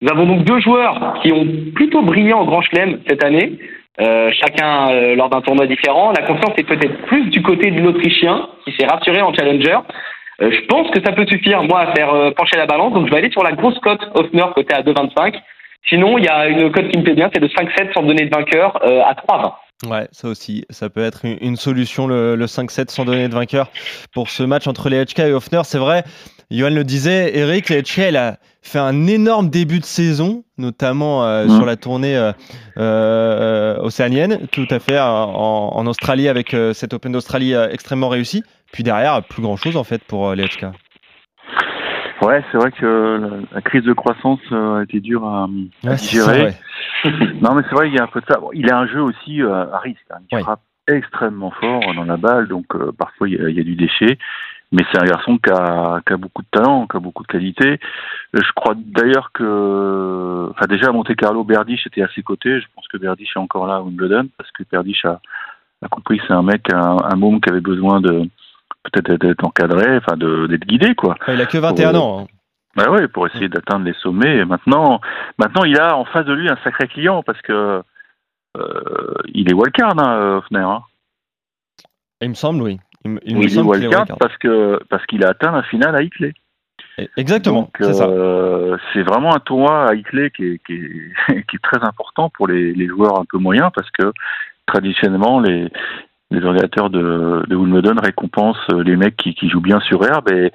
Nous 0.00 0.10
avons 0.10 0.26
donc 0.26 0.44
deux 0.44 0.60
joueurs 0.60 1.18
qui 1.22 1.32
ont 1.32 1.46
plutôt 1.74 2.02
brillé 2.02 2.32
en 2.32 2.44
Grand 2.44 2.62
Chelem 2.62 3.00
cette 3.08 3.24
année, 3.24 3.58
euh, 4.00 4.30
chacun 4.32 5.14
lors 5.14 5.28
d'un 5.28 5.40
tournoi 5.40 5.66
différent. 5.66 6.12
La 6.12 6.22
confiance 6.26 6.54
est 6.56 6.66
peut-être 6.66 7.02
plus 7.06 7.26
du 7.30 7.42
côté 7.42 7.70
de 7.70 7.80
l'Autrichien 7.80 8.48
qui 8.64 8.72
s'est 8.78 8.86
rassuré 8.86 9.22
en 9.22 9.34
challenger. 9.34 9.78
Euh, 10.40 10.50
je 10.50 10.66
pense 10.66 10.90
que 10.90 11.00
ça 11.04 11.12
peut 11.12 11.26
suffire, 11.26 11.62
moi, 11.64 11.80
à 11.80 11.94
faire 11.94 12.32
pencher 12.36 12.56
la 12.56 12.66
balance. 12.66 12.92
Donc, 12.92 13.06
je 13.06 13.10
vais 13.10 13.18
aller 13.18 13.30
sur 13.30 13.42
la 13.42 13.52
grosse 13.52 13.78
cote 13.80 14.00
Hoffner, 14.14 14.44
côté 14.54 14.74
à 14.74 14.82
2,25. 14.82 15.34
Sinon, 15.88 16.16
il 16.18 16.24
y 16.24 16.28
a 16.28 16.46
une 16.48 16.70
cote 16.72 16.88
qui 16.88 16.98
me 16.98 17.02
plaît 17.04 17.14
bien, 17.14 17.30
c'est 17.32 17.40
de 17.40 17.48
5-7 17.48 17.92
sans 17.92 18.02
donner 18.02 18.26
de 18.26 18.34
vainqueur 18.34 18.78
euh, 18.84 19.02
à 19.02 19.12
3,20. 19.14 19.52
Ouais, 19.90 20.08
ça 20.12 20.28
aussi, 20.28 20.64
ça 20.70 20.88
peut 20.88 21.02
être 21.04 21.22
une, 21.24 21.56
solution, 21.56 22.06
le, 22.06 22.36
le 22.36 22.46
5-7 22.46 22.90
sans 22.90 23.04
donner 23.04 23.28
de 23.28 23.34
vainqueur 23.34 23.68
pour 24.12 24.30
ce 24.30 24.42
match 24.42 24.66
entre 24.66 24.88
les 24.88 25.04
HK 25.04 25.18
et 25.20 25.32
Hoffner. 25.32 25.60
C'est 25.64 25.78
vrai, 25.78 26.04
Johan 26.50 26.70
le 26.70 26.84
disait, 26.84 27.36
Eric, 27.36 27.68
les 27.68 27.82
HK, 27.82 27.98
il 28.10 28.16
a 28.16 28.38
fait 28.62 28.78
un 28.78 29.06
énorme 29.08 29.50
début 29.50 29.80
de 29.80 29.84
saison, 29.84 30.44
notamment 30.56 31.24
euh, 31.26 31.44
Mhm. 31.44 31.56
sur 31.56 31.66
la 31.66 31.76
tournée 31.76 32.16
euh, 32.78 33.76
océanienne, 33.80 34.46
tout 34.52 34.66
à 34.70 34.78
fait, 34.78 34.98
en, 34.98 35.04
en 35.74 35.86
Australie 35.86 36.28
avec 36.28 36.56
cet 36.72 36.94
Open 36.94 37.12
d'Australie 37.12 37.52
extrêmement 37.70 38.08
réussi. 38.08 38.42
Puis 38.72 38.82
derrière, 38.84 39.22
plus 39.22 39.42
grand 39.42 39.56
chose 39.56 39.76
en 39.76 39.84
fait 39.84 40.02
pour 40.04 40.34
les 40.34 40.44
HK. 40.46 40.66
Ouais, 42.22 42.42
c'est 42.50 42.58
vrai 42.58 42.70
que 42.72 43.42
la, 43.52 43.60
crise 43.60 43.82
de 43.82 43.92
croissance 43.92 44.40
euh, 44.52 44.78
a 44.78 44.82
été 44.84 45.00
dure 45.00 45.24
à, 45.26 45.44
à 45.44 45.88
Ouais, 45.88 45.96
digérer. 45.96 46.54
Non, 47.42 47.54
mais 47.54 47.62
c'est 47.68 47.74
vrai, 47.74 47.88
il 47.88 47.94
y 47.94 47.98
a 47.98 48.04
un 48.04 48.06
peu 48.06 48.20
de 48.20 48.26
ça. 48.26 48.38
Bon, 48.40 48.50
il 48.54 48.70
a 48.70 48.78
un 48.78 48.86
jeu 48.86 49.02
aussi 49.02 49.42
euh, 49.42 49.66
à 49.72 49.78
risque. 49.78 50.00
hein. 50.10 50.18
Il 50.32 50.38
frappe 50.40 50.60
extrêmement 50.88 51.50
fort 51.50 51.80
dans 51.94 52.04
la 52.04 52.16
balle, 52.16 52.46
donc 52.48 52.66
euh, 52.74 52.92
parfois 52.96 53.28
il 53.28 53.34
y, 53.34 53.38
a, 53.44 53.48
il 53.48 53.56
y 53.56 53.60
a 53.60 53.64
du 53.64 53.74
déchet. 53.74 54.18
mais 54.72 54.82
c'est 54.92 55.00
un 55.02 55.06
garçon 55.06 55.38
qui 55.38 55.50
a, 55.50 56.00
qui 56.06 56.12
a, 56.12 56.16
beaucoup 56.16 56.42
de 56.42 56.48
talent, 56.50 56.86
qui 56.86 56.96
a 56.96 57.00
beaucoup 57.00 57.22
de 57.22 57.28
qualité. 57.28 57.78
Je 58.34 58.52
crois 58.54 58.74
d'ailleurs 58.76 59.30
que, 59.32 60.48
enfin 60.50 60.66
déjà 60.68 60.88
à 60.88 60.92
Monte 60.92 61.14
Carlo, 61.16 61.42
Berdych 61.44 61.86
était 61.86 62.02
à 62.02 62.08
ses 62.14 62.22
côtés. 62.22 62.60
Je 62.60 62.66
pense 62.74 62.86
que 62.88 62.96
Berdych 62.98 63.30
est 63.34 63.38
encore 63.38 63.66
là 63.66 63.76
à 63.76 63.80
Wimbledon 63.80 64.28
parce 64.36 64.50
que 64.52 64.62
Berdych 64.70 65.04
a, 65.04 65.20
a 65.82 65.88
compris 65.88 66.18
que 66.18 66.24
c'est 66.26 66.32
un 66.34 66.42
mec, 66.42 66.72
un, 66.72 66.96
un 67.02 67.16
môme 67.16 67.40
qui 67.40 67.48
avait 67.50 67.60
besoin 67.60 68.00
de 68.00 68.28
peut-être 68.92 69.20
d'être 69.20 69.44
encadré, 69.44 69.96
enfin 69.98 70.16
d'être 70.16 70.66
guidé 70.66 70.94
quoi. 70.94 71.16
Il 71.28 71.40
a 71.40 71.46
que 71.46 71.58
21 71.58 71.92
Pour- 71.92 72.02
ans. 72.04 72.20
hein. 72.22 72.26
Bah 72.76 72.90
ouais, 72.90 73.06
pour 73.06 73.26
essayer 73.28 73.48
d'atteindre 73.48 73.84
les 73.84 73.92
sommets. 73.94 74.38
Et 74.38 74.44
maintenant, 74.44 75.00
maintenant, 75.38 75.62
il 75.62 75.78
a 75.78 75.96
en 75.96 76.04
face 76.06 76.26
de 76.26 76.32
lui 76.32 76.48
un 76.48 76.58
sacré 76.64 76.88
client 76.88 77.22
parce 77.22 77.40
que 77.42 77.82
euh, 78.56 79.14
il 79.32 79.48
est 79.48 79.54
wildcard, 79.54 79.96
hein, 79.98 80.16
euh, 80.18 80.36
Hoffner. 80.38 80.58
Hein. 80.58 80.82
Il 82.20 82.30
me 82.30 82.34
semble, 82.34 82.62
oui. 82.62 82.80
Il, 83.04 83.12
me- 83.12 83.14
me 83.16 83.20
Il 83.26 83.44
est 83.44 83.48
semble 83.50 83.70
wildcard 83.70 84.06
parce 84.18 84.36
que 84.38 84.80
parce 84.90 85.04
qu'il 85.06 85.24
a 85.24 85.28
atteint 85.28 85.52
la 85.52 85.62
finale 85.62 85.94
à 85.94 86.02
Hickley. 86.02 86.32
Exactement, 87.16 87.70
c'est 87.80 87.86
euh, 88.02 88.76
vraiment 89.04 89.34
un 89.34 89.40
tournoi 89.40 89.88
à 89.90 89.94
Hickley 89.94 90.30
qui 90.30 90.44
est, 90.44 90.58
qui 90.64 90.74
est, 90.74 91.42
qui 91.48 91.56
est 91.56 91.62
très 91.62 91.82
important 91.84 92.30
pour 92.30 92.46
les, 92.46 92.72
les 92.72 92.86
joueurs 92.86 93.18
un 93.20 93.24
peu 93.24 93.38
moyens 93.38 93.70
parce 93.74 93.90
que 93.90 94.12
traditionnellement 94.66 95.40
les 95.40 95.68
les 96.30 96.44
organisateurs 96.44 96.90
de, 96.90 97.44
de 97.46 97.56
Wimbledon 97.56 97.96
récompensent 98.02 98.68
les 98.68 98.96
mecs 98.96 99.16
qui, 99.16 99.48
jouent 99.48 99.60
bien 99.60 99.80
sur 99.80 100.04
herbe 100.04 100.30
et, 100.30 100.52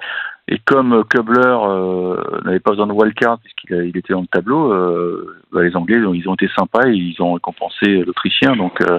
comme 0.64 1.04
Kubler 1.04 1.40
euh, 1.44 2.16
n'avait 2.44 2.58
pas 2.58 2.72
besoin 2.72 2.88
de 2.88 2.92
wildcard 2.92 3.38
puisqu'il 3.38 3.96
était 3.96 4.12
dans 4.12 4.22
le 4.22 4.26
tableau, 4.26 4.72
euh, 4.72 5.36
bah, 5.52 5.62
les 5.62 5.76
Anglais 5.76 6.00
ils 6.14 6.28
ont 6.28 6.34
été 6.34 6.48
sympas 6.58 6.88
et 6.88 6.94
ils 6.94 7.22
ont 7.22 7.34
récompensé 7.34 8.02
l'Autrichien. 8.04 8.56
Donc 8.56 8.80
euh, 8.82 8.98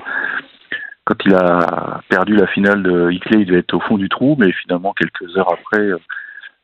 quand 1.03 1.15
il 1.25 1.35
a 1.35 2.01
perdu 2.09 2.35
la 2.35 2.47
finale 2.47 2.83
de 2.83 3.11
Hickley, 3.11 3.41
il 3.41 3.45
devait 3.47 3.59
être 3.59 3.73
au 3.73 3.79
fond 3.81 3.97
du 3.97 4.07
trou, 4.07 4.35
mais 4.39 4.51
finalement 4.51 4.93
quelques 4.93 5.35
heures 5.37 5.51
après, 5.51 5.81
euh, 5.81 5.97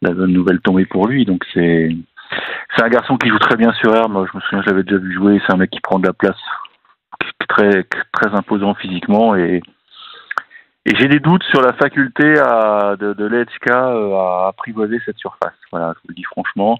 la 0.01 0.11
bonne 0.11 0.31
nouvelle 0.31 0.61
tombée 0.61 0.85
pour 0.85 1.07
lui. 1.07 1.25
Donc 1.25 1.43
c'est 1.53 1.89
c'est 2.75 2.83
un 2.83 2.89
garçon 2.89 3.17
qui 3.17 3.29
joue 3.29 3.39
très 3.39 3.57
bien 3.57 3.73
sur 3.73 3.93
herbe. 3.95 4.25
Je 4.31 4.37
me 4.37 4.41
souviens, 4.41 4.61
je 4.61 4.69
l'avais 4.69 4.83
déjà 4.83 4.97
vu 4.97 5.13
jouer. 5.13 5.41
C'est 5.45 5.53
un 5.53 5.57
mec 5.57 5.71
qui 5.71 5.79
prend 5.81 5.99
de 5.99 6.05
la 6.05 6.13
place, 6.13 6.39
très 7.49 7.83
très 8.13 8.33
imposant 8.33 8.73
physiquement 8.75 9.35
et 9.35 9.61
et 10.87 10.95
j'ai 10.95 11.09
des 11.09 11.19
doutes 11.19 11.43
sur 11.43 11.61
la 11.61 11.73
faculté 11.73 12.23
de, 12.23 13.13
de 13.13 13.45
euh, 13.69 14.15
à 14.15 14.47
apprivoiser 14.47 15.01
cette 15.05 15.17
surface. 15.17 15.53
Voilà, 15.69 15.93
je 15.93 15.99
vous 15.99 16.09
le 16.09 16.15
dis 16.15 16.23
franchement. 16.23 16.79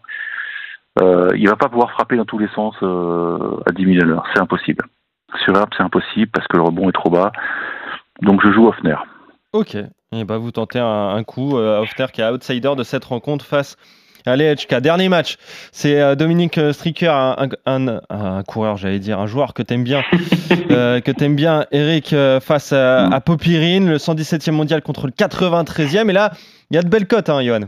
Euh, 1.01 1.29
il 1.35 1.47
va 1.49 1.57
pas 1.57 1.67
pouvoir 1.67 1.91
frapper 1.91 2.15
dans 2.15 2.25
tous 2.25 2.39
les 2.39 2.47
sens 2.55 2.73
euh, 2.83 3.59
à 3.65 3.73
10 3.73 3.83
000 3.83 3.97
à 4.01 4.05
l'heure. 4.05 4.23
C'est 4.33 4.39
impossible. 4.39 4.85
Sur 5.43 5.57
herbe, 5.57 5.69
c'est 5.75 5.83
impossible 5.83 6.31
parce 6.31 6.47
que 6.47 6.55
le 6.55 6.63
rebond 6.63 6.87
est 6.89 6.93
trop 6.93 7.09
bas. 7.09 7.33
Donc 8.21 8.41
je 8.41 8.49
joue 8.49 8.67
Hoffner. 8.67 8.95
Ok. 9.51 9.75
Et 9.75 10.23
bah 10.23 10.37
vous 10.37 10.51
tentez 10.51 10.79
un, 10.79 11.21
coup. 11.25 11.57
Euh, 11.57 11.81
Hofter 11.81 12.05
qui 12.13 12.21
est 12.21 12.29
outsider 12.29 12.75
de 12.77 12.83
cette 12.83 13.03
rencontre 13.03 13.43
face 13.43 13.75
à 14.27 14.35
l'EHK. 14.35 14.75
Dernier 14.81 15.09
match, 15.09 15.37
c'est 15.71 15.99
euh, 15.99 16.15
Dominique 16.15 16.57
euh, 16.57 16.73
Stricker, 16.73 17.13
un, 17.13 17.47
un, 17.65 17.87
un- 17.87 18.01
un 18.09 18.43
coureur, 18.43 18.77
j'allais 18.77 18.99
dire, 18.99 19.19
un 19.19 19.27
joueur 19.27 19.53
que 19.53 19.61
t'aimes 19.63 19.83
bien, 19.83 20.03
euh, 20.71 20.99
que 21.01 21.11
t'aimes 21.11 21.35
bien, 21.35 21.65
Eric, 21.71 22.13
face 22.41 22.73
à, 22.73 23.05
à 23.07 23.19
Popirine, 23.21 23.89
le 23.89 23.97
117e 23.97 24.51
mondial 24.51 24.81
contre 24.81 25.07
le 25.07 25.11
93e. 25.13 26.09
Et 26.09 26.13
là, 26.13 26.31
il 26.71 26.75
y 26.75 26.77
a 26.77 26.83
de 26.83 26.89
belles 26.89 27.07
cotes, 27.07 27.29
hein, 27.29 27.41
Johan. 27.43 27.61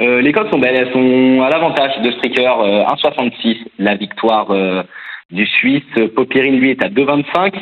Euh, 0.00 0.20
les 0.20 0.32
cotes 0.32 0.50
sont 0.52 0.58
belles, 0.58 0.76
elles 0.76 0.92
sont 0.92 1.42
à 1.42 1.48
l'avantage 1.48 2.02
de 2.02 2.10
Stricker, 2.12 2.52
euh, 2.60 2.82
1,66 2.84 3.56
la 3.78 3.94
victoire 3.96 4.50
euh, 4.50 4.82
du 5.30 5.46
Suisse. 5.46 5.82
Popirine, 6.14 6.56
lui, 6.60 6.70
est 6.72 6.84
à 6.84 6.88
2,25. 6.88 7.54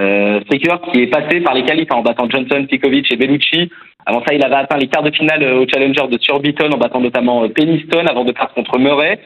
Euh, 0.00 0.40
qui 0.40 1.02
est 1.02 1.06
passé 1.08 1.40
par 1.40 1.54
les 1.54 1.64
qualifs 1.64 1.92
en 1.92 2.02
battant 2.02 2.28
Johnson, 2.28 2.64
Pikovic 2.66 3.12
et 3.12 3.16
Bellucci. 3.16 3.70
Avant 4.06 4.22
ça, 4.24 4.32
il 4.32 4.42
avait 4.42 4.54
atteint 4.54 4.78
les 4.78 4.88
quarts 4.88 5.02
de 5.02 5.14
finale 5.14 5.42
euh, 5.42 5.60
au 5.60 5.68
Challenger 5.68 6.08
de 6.10 6.18
Surbiton 6.18 6.70
en 6.72 6.78
battant 6.78 7.00
notamment 7.00 7.44
euh, 7.44 7.48
Peniston 7.48 8.06
avant 8.06 8.24
de 8.24 8.32
perdre 8.32 8.54
contre 8.54 8.78
Murray. 8.78 9.20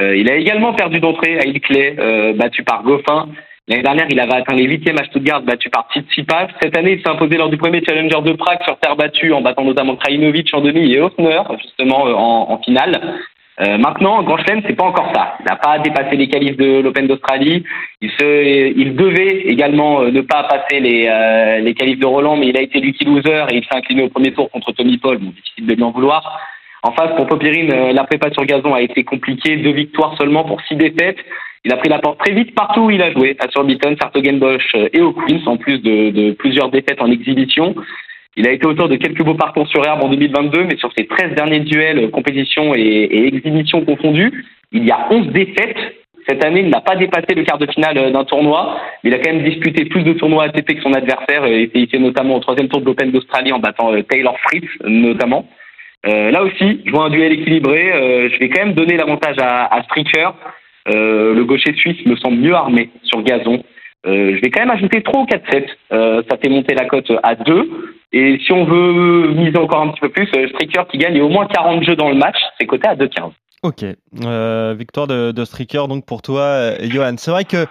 Euh, 0.00 0.16
il 0.16 0.30
a 0.30 0.36
également 0.36 0.74
perdu 0.74 1.00
d'entrée 1.00 1.38
à 1.38 1.44
Ilkley, 1.44 1.96
euh, 1.98 2.32
battu 2.34 2.62
par 2.62 2.82
Goffin. 2.82 3.28
L'année 3.68 3.82
dernière, 3.82 4.06
il 4.10 4.18
avait 4.18 4.34
atteint 4.34 4.54
les 4.54 4.64
huitièmes 4.64 4.98
à 5.00 5.04
Stuttgart, 5.04 5.42
battu 5.42 5.70
par 5.70 5.88
Tsitsipas. 5.92 6.48
Cette 6.60 6.76
année, 6.76 6.92
il 6.92 7.02
s'est 7.02 7.08
imposé 7.08 7.36
lors 7.36 7.50
du 7.50 7.56
premier 7.56 7.82
Challenger 7.84 8.22
de 8.22 8.32
Prague 8.32 8.62
sur 8.64 8.78
terre 8.78 8.96
battue 8.96 9.32
en 9.32 9.40
battant 9.40 9.64
notamment 9.64 9.96
Krajinovic 9.96 10.48
en 10.52 10.60
demi 10.60 10.92
et 10.92 11.00
Hoffner, 11.00 11.42
justement, 11.60 12.06
euh, 12.06 12.14
en, 12.14 12.50
en 12.50 12.58
finale. 12.62 13.00
Euh, 13.60 13.76
maintenant, 13.76 14.16
en 14.16 14.22
Grand 14.22 14.38
Chelem, 14.38 14.62
c'est 14.66 14.74
pas 14.74 14.84
encore 14.84 15.12
ça. 15.14 15.36
Il 15.40 15.44
n'a 15.44 15.56
pas 15.56 15.78
dépassé 15.78 16.16
les 16.16 16.28
qualifs 16.28 16.56
de 16.56 16.80
l'Open 16.80 17.06
d'Australie. 17.06 17.64
Il, 18.00 18.10
se, 18.10 18.72
il 18.74 18.96
devait 18.96 19.42
également 19.46 20.00
euh, 20.00 20.10
ne 20.10 20.22
pas 20.22 20.44
passer 20.44 20.80
les, 20.80 21.06
euh, 21.06 21.58
les 21.58 21.74
qualifs 21.74 21.98
de 21.98 22.06
Roland, 22.06 22.36
mais 22.36 22.48
il 22.48 22.56
a 22.56 22.62
été 22.62 22.80
lucky 22.80 23.04
loser 23.04 23.44
et 23.50 23.56
il 23.56 23.64
s'est 23.64 23.76
incliné 23.76 24.02
au 24.04 24.08
premier 24.08 24.32
tour 24.32 24.50
contre 24.50 24.72
Tommy 24.72 24.96
Paul. 24.96 25.18
Bon, 25.18 25.30
difficile 25.30 25.66
de 25.66 25.74
lui 25.74 25.82
en 25.82 25.90
vouloir. 25.90 26.40
En 26.82 26.92
face, 26.92 27.14
pour 27.14 27.26
Popirine, 27.26 27.70
euh, 27.72 27.92
la 27.92 28.04
prépa 28.04 28.30
sur 28.32 28.44
gazon 28.46 28.74
a 28.74 28.80
été 28.80 29.04
compliquée. 29.04 29.56
Deux 29.56 29.72
victoires 29.72 30.16
seulement 30.16 30.44
pour 30.44 30.60
six 30.62 30.74
défaites. 30.74 31.18
Il 31.64 31.72
a 31.72 31.76
pris 31.76 31.90
la 31.90 31.98
porte 31.98 32.18
très 32.18 32.32
vite 32.32 32.54
partout 32.54 32.80
où 32.80 32.90
il 32.90 33.02
a 33.02 33.12
joué, 33.12 33.36
à 33.38 33.48
Surbiton, 33.50 33.94
Sartogenbosch 34.00 34.74
et 34.92 35.00
au 35.00 35.12
Queens, 35.12 35.46
en 35.46 35.56
plus 35.58 35.78
de, 35.78 36.10
de 36.10 36.32
plusieurs 36.32 36.70
défaites 36.70 37.00
en 37.00 37.08
exhibition. 37.08 37.76
Il 38.36 38.46
a 38.46 38.52
été 38.52 38.66
auteur 38.66 38.88
de 38.88 38.96
quelques 38.96 39.22
beaux 39.22 39.34
parcours 39.34 39.68
sur 39.68 39.84
herbe 39.84 40.02
en 40.02 40.08
2022, 40.08 40.64
mais 40.64 40.76
sur 40.76 40.90
ses 40.96 41.06
13 41.06 41.34
derniers 41.34 41.60
duels, 41.60 41.98
euh, 41.98 42.08
compétition 42.08 42.74
et, 42.74 42.80
et 42.80 43.26
exhibition 43.26 43.84
confondus, 43.84 44.44
il 44.72 44.84
y 44.84 44.90
a 44.90 45.06
11 45.10 45.28
défaites. 45.28 45.76
Cette 46.28 46.44
année, 46.44 46.60
il 46.60 46.68
n'a 46.68 46.80
pas 46.80 46.94
dépassé 46.94 47.34
le 47.34 47.42
quart 47.42 47.58
de 47.58 47.70
finale 47.70 47.98
euh, 47.98 48.10
d'un 48.10 48.24
tournoi, 48.24 48.78
il 49.02 49.12
a 49.12 49.18
quand 49.18 49.32
même 49.32 49.42
disputé 49.42 49.84
plus 49.86 50.02
de 50.02 50.12
tournois 50.12 50.44
ATP 50.44 50.74
que 50.76 50.82
son 50.82 50.92
adversaire, 50.92 51.44
et 51.44 51.62
été 51.62 51.80
ici 51.80 51.98
notamment 51.98 52.36
au 52.36 52.40
troisième 52.40 52.68
tour 52.68 52.80
de 52.80 52.86
l'Open 52.86 53.10
d'Australie 53.10 53.52
en 53.52 53.58
battant 53.58 53.92
euh, 53.92 54.02
Taylor 54.02 54.38
Fritz, 54.40 54.68
notamment. 54.84 55.46
Là 56.04 56.42
aussi, 56.42 56.80
je 56.84 56.90
vois 56.90 57.04
un 57.04 57.10
duel 57.10 57.32
équilibré. 57.32 57.92
Euh, 57.92 58.28
je 58.28 58.38
vais 58.40 58.48
quand 58.48 58.64
même 58.64 58.74
donner 58.74 58.96
l'avantage 58.96 59.36
à, 59.38 59.72
à 59.72 59.84
Stricker. 59.84 60.30
Le 60.86 61.44
gaucher 61.44 61.72
suisse 61.74 62.04
me 62.06 62.16
semble 62.16 62.38
mieux 62.38 62.54
armé 62.54 62.90
sur 63.04 63.22
gazon. 63.22 63.62
Euh, 64.06 64.34
je 64.36 64.40
vais 64.40 64.50
quand 64.50 64.60
même 64.60 64.70
ajouter 64.70 65.02
3 65.02 65.20
ou 65.20 65.26
4 65.26 65.50
sets. 65.50 65.66
Euh, 65.92 66.22
ça 66.28 66.36
fait 66.36 66.48
monter 66.48 66.74
la 66.74 66.86
cote 66.86 67.10
à 67.22 67.34
2. 67.34 67.70
Et 68.12 68.38
si 68.44 68.52
on 68.52 68.64
veut 68.64 69.28
miser 69.28 69.56
encore 69.58 69.82
un 69.82 69.88
petit 69.88 70.00
peu 70.00 70.10
plus, 70.10 70.28
euh, 70.36 70.48
Stricker 70.48 70.86
qui 70.90 70.98
gagne 70.98 71.20
au 71.20 71.28
moins 71.28 71.46
40 71.46 71.84
jeux 71.84 71.96
dans 71.96 72.10
le 72.10 72.16
match, 72.16 72.36
c'est 72.58 72.66
coté 72.66 72.88
à 72.88 72.96
2,15. 72.96 73.30
Ok, 73.64 73.84
victoire 74.76 75.06
de, 75.06 75.44
Stricker 75.44 75.86
donc 75.86 76.04
pour 76.04 76.20
toi, 76.20 76.72
Johan. 76.80 77.14
C'est 77.16 77.30
vrai 77.30 77.44
que 77.44 77.66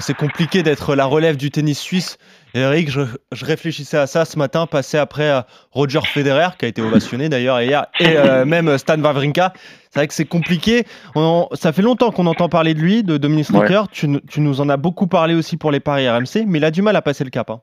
c'est 0.00 0.16
compliqué 0.16 0.62
d'être 0.62 0.94
la 0.94 1.04
relève 1.04 1.36
du 1.36 1.50
tennis 1.50 1.78
suisse. 1.78 2.16
Eric, 2.54 2.90
je, 2.90 3.02
réfléchissais 3.44 3.98
à 3.98 4.06
ça 4.06 4.24
ce 4.24 4.38
matin, 4.38 4.66
passé 4.66 4.96
après 4.96 5.30
Roger 5.72 6.00
Federer, 6.00 6.56
qui 6.58 6.64
a 6.64 6.68
été 6.68 6.80
ovationné 6.80 7.28
d'ailleurs 7.28 7.60
hier, 7.60 7.84
et 8.00 8.16
même 8.46 8.78
Stan 8.78 8.98
Wawrinka. 8.98 9.52
C'est 9.96 10.00
vrai 10.00 10.08
que 10.08 10.12
c'est 10.14 10.26
compliqué. 10.26 10.84
On- 11.14 11.48
ça 11.52 11.72
fait 11.72 11.80
longtemps 11.80 12.10
qu'on 12.10 12.26
entend 12.26 12.50
parler 12.50 12.74
de 12.74 12.80
lui, 12.80 13.02
de 13.02 13.16
Dominique 13.16 13.46
Stricker. 13.64 13.88
Tu, 13.90 14.08
nous- 14.08 14.20
tu 14.28 14.42
nous 14.42 14.60
en 14.60 14.68
as 14.68 14.76
beaucoup 14.76 15.06
parlé 15.06 15.34
aussi 15.34 15.56
pour 15.56 15.70
les 15.70 15.80
paris 15.80 16.06
RMC, 16.06 16.44
mais 16.46 16.58
il 16.58 16.64
a 16.66 16.70
du 16.70 16.82
mal 16.82 16.96
à 16.96 17.00
passer 17.00 17.24
le 17.24 17.30
cap. 17.30 17.48
hein. 17.48 17.60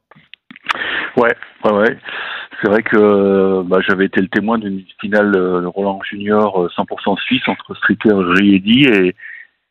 Ouais, 1.16 1.36
ouais, 1.66 1.72
ouais. 1.72 1.98
C'est 2.62 2.70
vrai 2.70 2.82
que 2.82 2.98
euh, 2.98 3.62
bah, 3.64 3.78
j'avais 3.88 4.06
été 4.06 4.20
le 4.20 4.30
témoin 4.30 4.58
d'une 4.58 4.82
finale 5.00 5.32
euh, 5.36 5.62
de 5.62 5.68
Roland 5.68 6.00
Junior 6.10 6.64
euh, 6.64 6.70
100% 6.76 7.20
suisse 7.22 7.48
entre 7.48 7.76
Stricker 7.76 8.10
et 8.20 8.42
Riedi 8.42 8.84
et, 8.86 9.08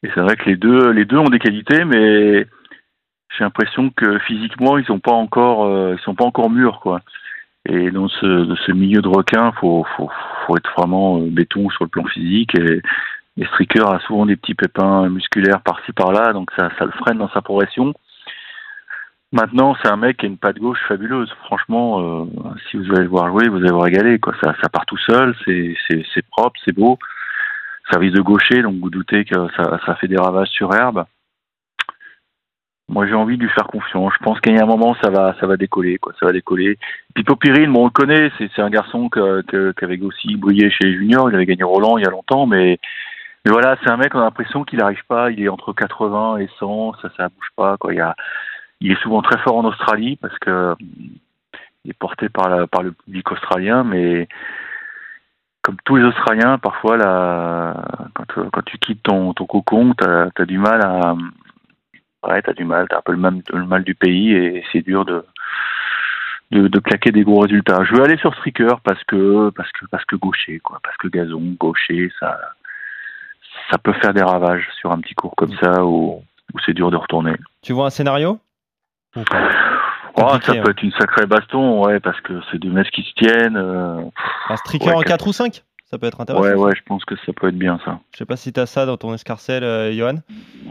et 0.04 0.10
c'est 0.14 0.20
vrai 0.20 0.36
que 0.36 0.48
les 0.48 0.56
deux, 0.56 0.92
les 0.92 1.04
deux 1.04 1.16
ont 1.18 1.30
des 1.30 1.40
qualités, 1.40 1.84
mais 1.84 2.46
j'ai 3.36 3.44
l'impression 3.44 3.90
que 3.90 4.18
physiquement 4.20 4.78
ils 4.78 4.84
sont 4.84 5.00
pas 5.00 5.10
encore, 5.12 5.64
euh, 5.64 5.96
ils 5.98 6.02
sont 6.04 6.14
pas 6.14 6.24
encore 6.26 6.48
mûrs 6.50 6.78
quoi. 6.80 7.00
Et 7.68 7.90
dans 7.90 8.08
ce, 8.08 8.54
ce 8.66 8.72
milieu 8.72 9.00
de 9.02 9.08
requin, 9.08 9.52
faut, 9.52 9.86
faut, 9.96 10.10
faut 10.46 10.56
être 10.56 10.72
vraiment 10.76 11.18
euh, 11.18 11.28
béton 11.30 11.70
sur 11.70 11.84
le 11.84 11.90
plan 11.90 12.04
physique 12.04 12.54
et, 12.58 12.82
et 13.38 13.44
Stricker 13.46 13.88
a 13.88 14.00
souvent 14.00 14.26
des 14.26 14.36
petits 14.36 14.54
pépins 14.54 15.08
musculaires 15.08 15.62
par-ci 15.62 15.92
par-là, 15.92 16.32
donc 16.32 16.50
ça, 16.58 16.68
ça 16.78 16.84
le 16.84 16.90
freine 16.92 17.18
dans 17.18 17.30
sa 17.30 17.40
progression. 17.40 17.94
Maintenant, 19.32 19.74
c'est 19.80 19.88
un 19.88 19.96
mec 19.96 20.18
qui 20.18 20.26
a 20.26 20.28
une 20.28 20.36
patte 20.36 20.58
gauche 20.58 20.80
fabuleuse. 20.86 21.32
Franchement, 21.44 22.00
euh, 22.00 22.24
si 22.68 22.76
vous 22.76 22.84
allez 22.92 23.04
le 23.04 23.08
voir 23.08 23.28
jouer, 23.28 23.48
vous 23.48 23.56
allez 23.58 23.70
vous 23.70 23.78
régaler. 23.78 24.18
Quoi. 24.18 24.34
Ça, 24.42 24.54
ça 24.60 24.68
part 24.68 24.84
tout 24.84 24.98
seul, 24.98 25.34
c'est 25.46 26.26
propre, 26.30 26.60
c'est 26.64 26.74
beau. 26.74 26.98
Service 27.90 28.12
de 28.12 28.20
gaucher, 28.20 28.60
donc 28.60 28.74
vous 28.80 28.90
doutez 28.90 29.24
que 29.24 29.34
ça, 29.56 29.80
ça 29.86 29.94
fait 29.94 30.08
des 30.08 30.18
ravages 30.18 30.48
sur 30.48 30.74
herbe. 30.74 31.04
Moi, 32.88 33.06
j'ai 33.06 33.14
envie 33.14 33.36
de 33.36 33.42
lui 33.42 33.50
faire 33.50 33.66
confiance. 33.68 34.12
Je 34.18 34.24
pense 34.24 34.40
qu'il 34.40 34.54
y 34.54 34.58
a 34.58 34.62
un 34.62 34.66
moment, 34.66 34.94
ça 35.02 35.10
va, 35.10 35.34
ça 35.40 35.46
va 35.46 35.56
décoller, 35.56 35.98
quoi. 35.98 36.12
Ça 36.20 36.26
va 36.26 36.32
décoller. 36.32 36.78
Bon, 37.16 37.82
on 37.82 37.84
le 37.84 37.90
connaît. 37.90 38.30
C'est, 38.38 38.60
un 38.60 38.70
garçon 38.70 39.08
qui 39.08 39.18
avait 39.18 40.00
aussi 40.02 40.36
brillé 40.36 40.70
chez 40.70 40.84
les 40.84 40.94
juniors. 40.98 41.30
Il 41.30 41.34
avait 41.34 41.46
gagné 41.46 41.62
Roland 41.62 41.96
il 41.96 42.04
y 42.04 42.06
a 42.06 42.10
longtemps, 42.10 42.46
mais, 42.46 42.78
voilà, 43.46 43.76
c'est 43.82 43.90
un 43.90 43.96
mec. 43.96 44.14
On 44.14 44.20
a 44.20 44.24
l'impression 44.24 44.64
qu'il 44.64 44.80
n'arrive 44.80 45.04
pas. 45.08 45.30
Il 45.30 45.42
est 45.42 45.48
entre 45.48 45.72
80 45.72 46.38
et 46.38 46.48
100. 46.58 46.94
Ça, 47.00 47.08
ça 47.16 47.28
bouge 47.28 47.50
pas, 47.56 47.76
quoi. 47.78 47.92
Il 48.80 48.92
est 48.92 49.00
souvent 49.02 49.22
très 49.22 49.38
fort 49.38 49.56
en 49.56 49.64
Australie 49.64 50.16
parce 50.16 50.38
que 50.38 50.74
il 51.84 51.90
est 51.90 51.98
porté 51.98 52.28
par, 52.28 52.48
la, 52.48 52.66
par 52.66 52.82
le 52.82 52.92
public 52.92 53.30
australien, 53.32 53.84
mais 53.84 54.28
comme 55.62 55.76
tous 55.84 55.96
les 55.96 56.04
Australiens, 56.04 56.58
parfois, 56.58 56.96
là, 56.96 57.74
quand, 58.14 58.62
tu 58.66 58.78
quittes 58.78 59.02
ton, 59.02 59.32
ton 59.32 59.46
cocon, 59.46 59.94
tu 59.94 60.04
as, 60.04 60.44
du 60.44 60.58
mal 60.58 60.80
à. 60.84 61.14
Ouais, 62.26 62.42
tu 62.42 62.50
as 62.50 62.52
du 62.54 62.64
mal, 62.64 62.86
tu 62.88 62.94
as 62.94 62.98
un 62.98 63.02
peu 63.02 63.12
le 63.12 63.18
mal, 63.18 63.42
le 63.52 63.64
mal 63.66 63.82
du 63.84 63.94
pays 63.94 64.32
et 64.32 64.64
c'est 64.72 64.82
dur 64.82 65.04
de, 65.04 65.24
de, 66.52 66.68
de 66.68 66.78
claquer 66.78 67.10
des 67.10 67.24
gros 67.24 67.40
résultats. 67.40 67.82
Je 67.84 67.94
vais 67.96 68.02
aller 68.04 68.16
sur 68.18 68.32
Stricker 68.34 68.80
parce 68.84 69.02
que 69.04 69.50
parce 69.50 69.70
que 69.72 69.86
parce 69.86 70.04
que 70.04 70.16
gaucher 70.16 70.60
quoi, 70.60 70.78
parce 70.84 70.96
que 70.98 71.08
gazon, 71.08 71.56
gaucher, 71.58 72.12
ça 72.20 72.38
ça 73.70 73.78
peut 73.78 73.92
faire 73.94 74.14
des 74.14 74.22
ravages 74.22 74.66
sur 74.80 74.92
un 74.92 75.00
petit 75.00 75.14
cours 75.14 75.34
comme 75.36 75.54
ça 75.60 75.84
où, 75.84 76.22
où 76.54 76.58
c'est 76.64 76.72
dur 76.74 76.90
de 76.90 76.96
retourner. 76.96 77.34
Tu 77.62 77.72
vois 77.72 77.86
un 77.86 77.90
scénario? 77.90 78.38
Oh, 79.16 79.20
ça 80.42 80.52
hein. 80.52 80.62
peut 80.62 80.70
être 80.70 80.82
une 80.82 80.92
sacrée 80.92 81.26
baston, 81.26 81.84
ouais, 81.84 81.98
parce 82.00 82.20
que 82.20 82.34
c'est 82.50 82.58
deux 82.58 82.70
mecs 82.70 82.90
qui 82.90 83.02
se 83.02 83.12
tiennent. 83.14 83.56
euh, 83.56 84.00
Un 84.48 84.56
streaker 84.56 84.88
Ouais, 84.88 84.94
en 84.94 84.98
quatre- 85.00 85.24
4 85.24 85.26
ou 85.28 85.32
5 85.32 85.62
Ça 85.92 85.98
peut 85.98 86.06
être 86.06 86.22
intéressant. 86.22 86.46
ouais, 86.46 86.54
ouais, 86.54 86.72
je 86.74 86.80
pense 86.86 87.04
que 87.04 87.14
ça 87.26 87.34
peut 87.34 87.48
être 87.48 87.58
bien 87.58 87.78
ça. 87.84 87.98
Je 88.12 88.16
sais 88.16 88.24
pas 88.24 88.36
si 88.36 88.50
t'as 88.50 88.64
ça 88.64 88.86
dans 88.86 88.96
ton 88.96 89.12
escarcelle, 89.12 89.62
euh, 89.62 89.92
Johan. 89.92 90.14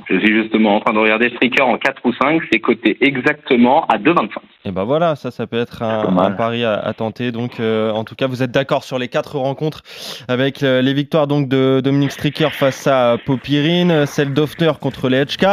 Je 0.09 0.17
suis 0.17 0.33
justement 0.41 0.77
en 0.77 0.79
train 0.79 0.93
de 0.93 0.97
regarder 0.97 1.29
Stricker 1.29 1.61
en 1.61 1.77
4 1.77 2.01
ou 2.05 2.13
5, 2.13 2.41
c'est 2.51 2.59
coté 2.59 2.97
exactement 3.01 3.85
à 3.85 3.99
2,25. 3.99 4.29
Et 4.65 4.71
ben 4.71 4.83
voilà, 4.83 5.15
ça, 5.15 5.29
ça 5.29 5.45
peut 5.45 5.59
être 5.59 5.83
un, 5.83 6.31
pari 6.31 6.63
à, 6.63 6.73
à 6.73 6.93
tenter. 6.93 7.31
Donc, 7.31 7.59
euh, 7.59 7.91
en 7.91 8.03
tout 8.03 8.15
cas, 8.15 8.25
vous 8.25 8.41
êtes 8.41 8.49
d'accord 8.49 8.83
sur 8.83 8.97
les 8.97 9.09
quatre 9.09 9.37
rencontres 9.37 9.83
avec 10.27 10.63
euh, 10.63 10.81
les 10.81 10.95
victoires 10.95 11.27
donc 11.27 11.47
de 11.47 11.81
Dominique 11.83 12.13
Stricker 12.13 12.51
face 12.51 12.87
à 12.87 13.17
Popirine, 13.23 14.07
celle 14.07 14.33
d'Offner 14.33 14.71
contre 14.81 15.07
les 15.07 15.23
HK, 15.23 15.45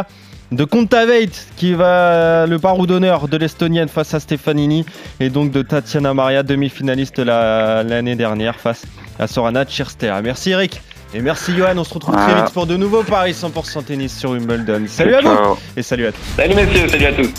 de 0.50 0.64
Contaveit 0.64 1.28
qui 1.56 1.74
va 1.74 2.46
le 2.46 2.58
parou 2.58 2.86
d'honneur 2.86 3.28
de 3.28 3.36
l'Estonienne 3.36 3.88
face 3.88 4.14
à 4.14 4.20
Stefanini 4.20 4.86
et 5.20 5.28
donc 5.30 5.50
de 5.50 5.62
Tatiana 5.62 6.14
Maria, 6.14 6.42
demi-finaliste 6.42 7.18
la- 7.18 7.82
l'année 7.82 8.16
dernière 8.16 8.56
face 8.56 8.82
à 9.18 9.26
Sorana 9.26 9.64
Tchirstea. 9.64 10.20
Merci 10.22 10.50
Eric 10.50 10.80
et 11.14 11.20
merci 11.20 11.54
Johan. 11.56 11.76
On 11.76 11.84
se 11.84 11.92
retrouve 11.94 12.16
très 12.16 12.34
vite 12.34 12.52
pour 12.54 12.66
de 12.66 12.76
nouveaux 12.76 13.02
paris 13.02 13.32
100% 13.32 13.84
tennis 13.84 14.16
sur 14.16 14.30
Wimbledon. 14.30 14.84
Salut 14.88 15.14
à 15.14 15.20
vous 15.20 15.58
et 15.76 15.82
salut 15.82 16.06
à 16.06 16.12
tous. 16.12 16.20
Salut 16.36 16.54
messieurs, 16.54 16.88
salut 16.88 17.06
à 17.06 17.12
tous. 17.12 17.30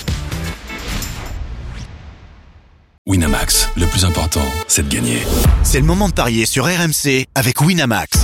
Winamax, 3.07 3.69
le 3.75 3.87
plus 3.87 4.05
important, 4.05 4.45
c'est 4.67 4.87
de 4.87 4.93
gagner. 4.93 5.17
C'est 5.63 5.79
le 5.79 5.85
moment 5.85 6.09
de 6.09 6.13
parier 6.13 6.45
sur 6.45 6.65
RMC 6.65 7.25
avec 7.33 7.59
Winamax. 7.59 8.23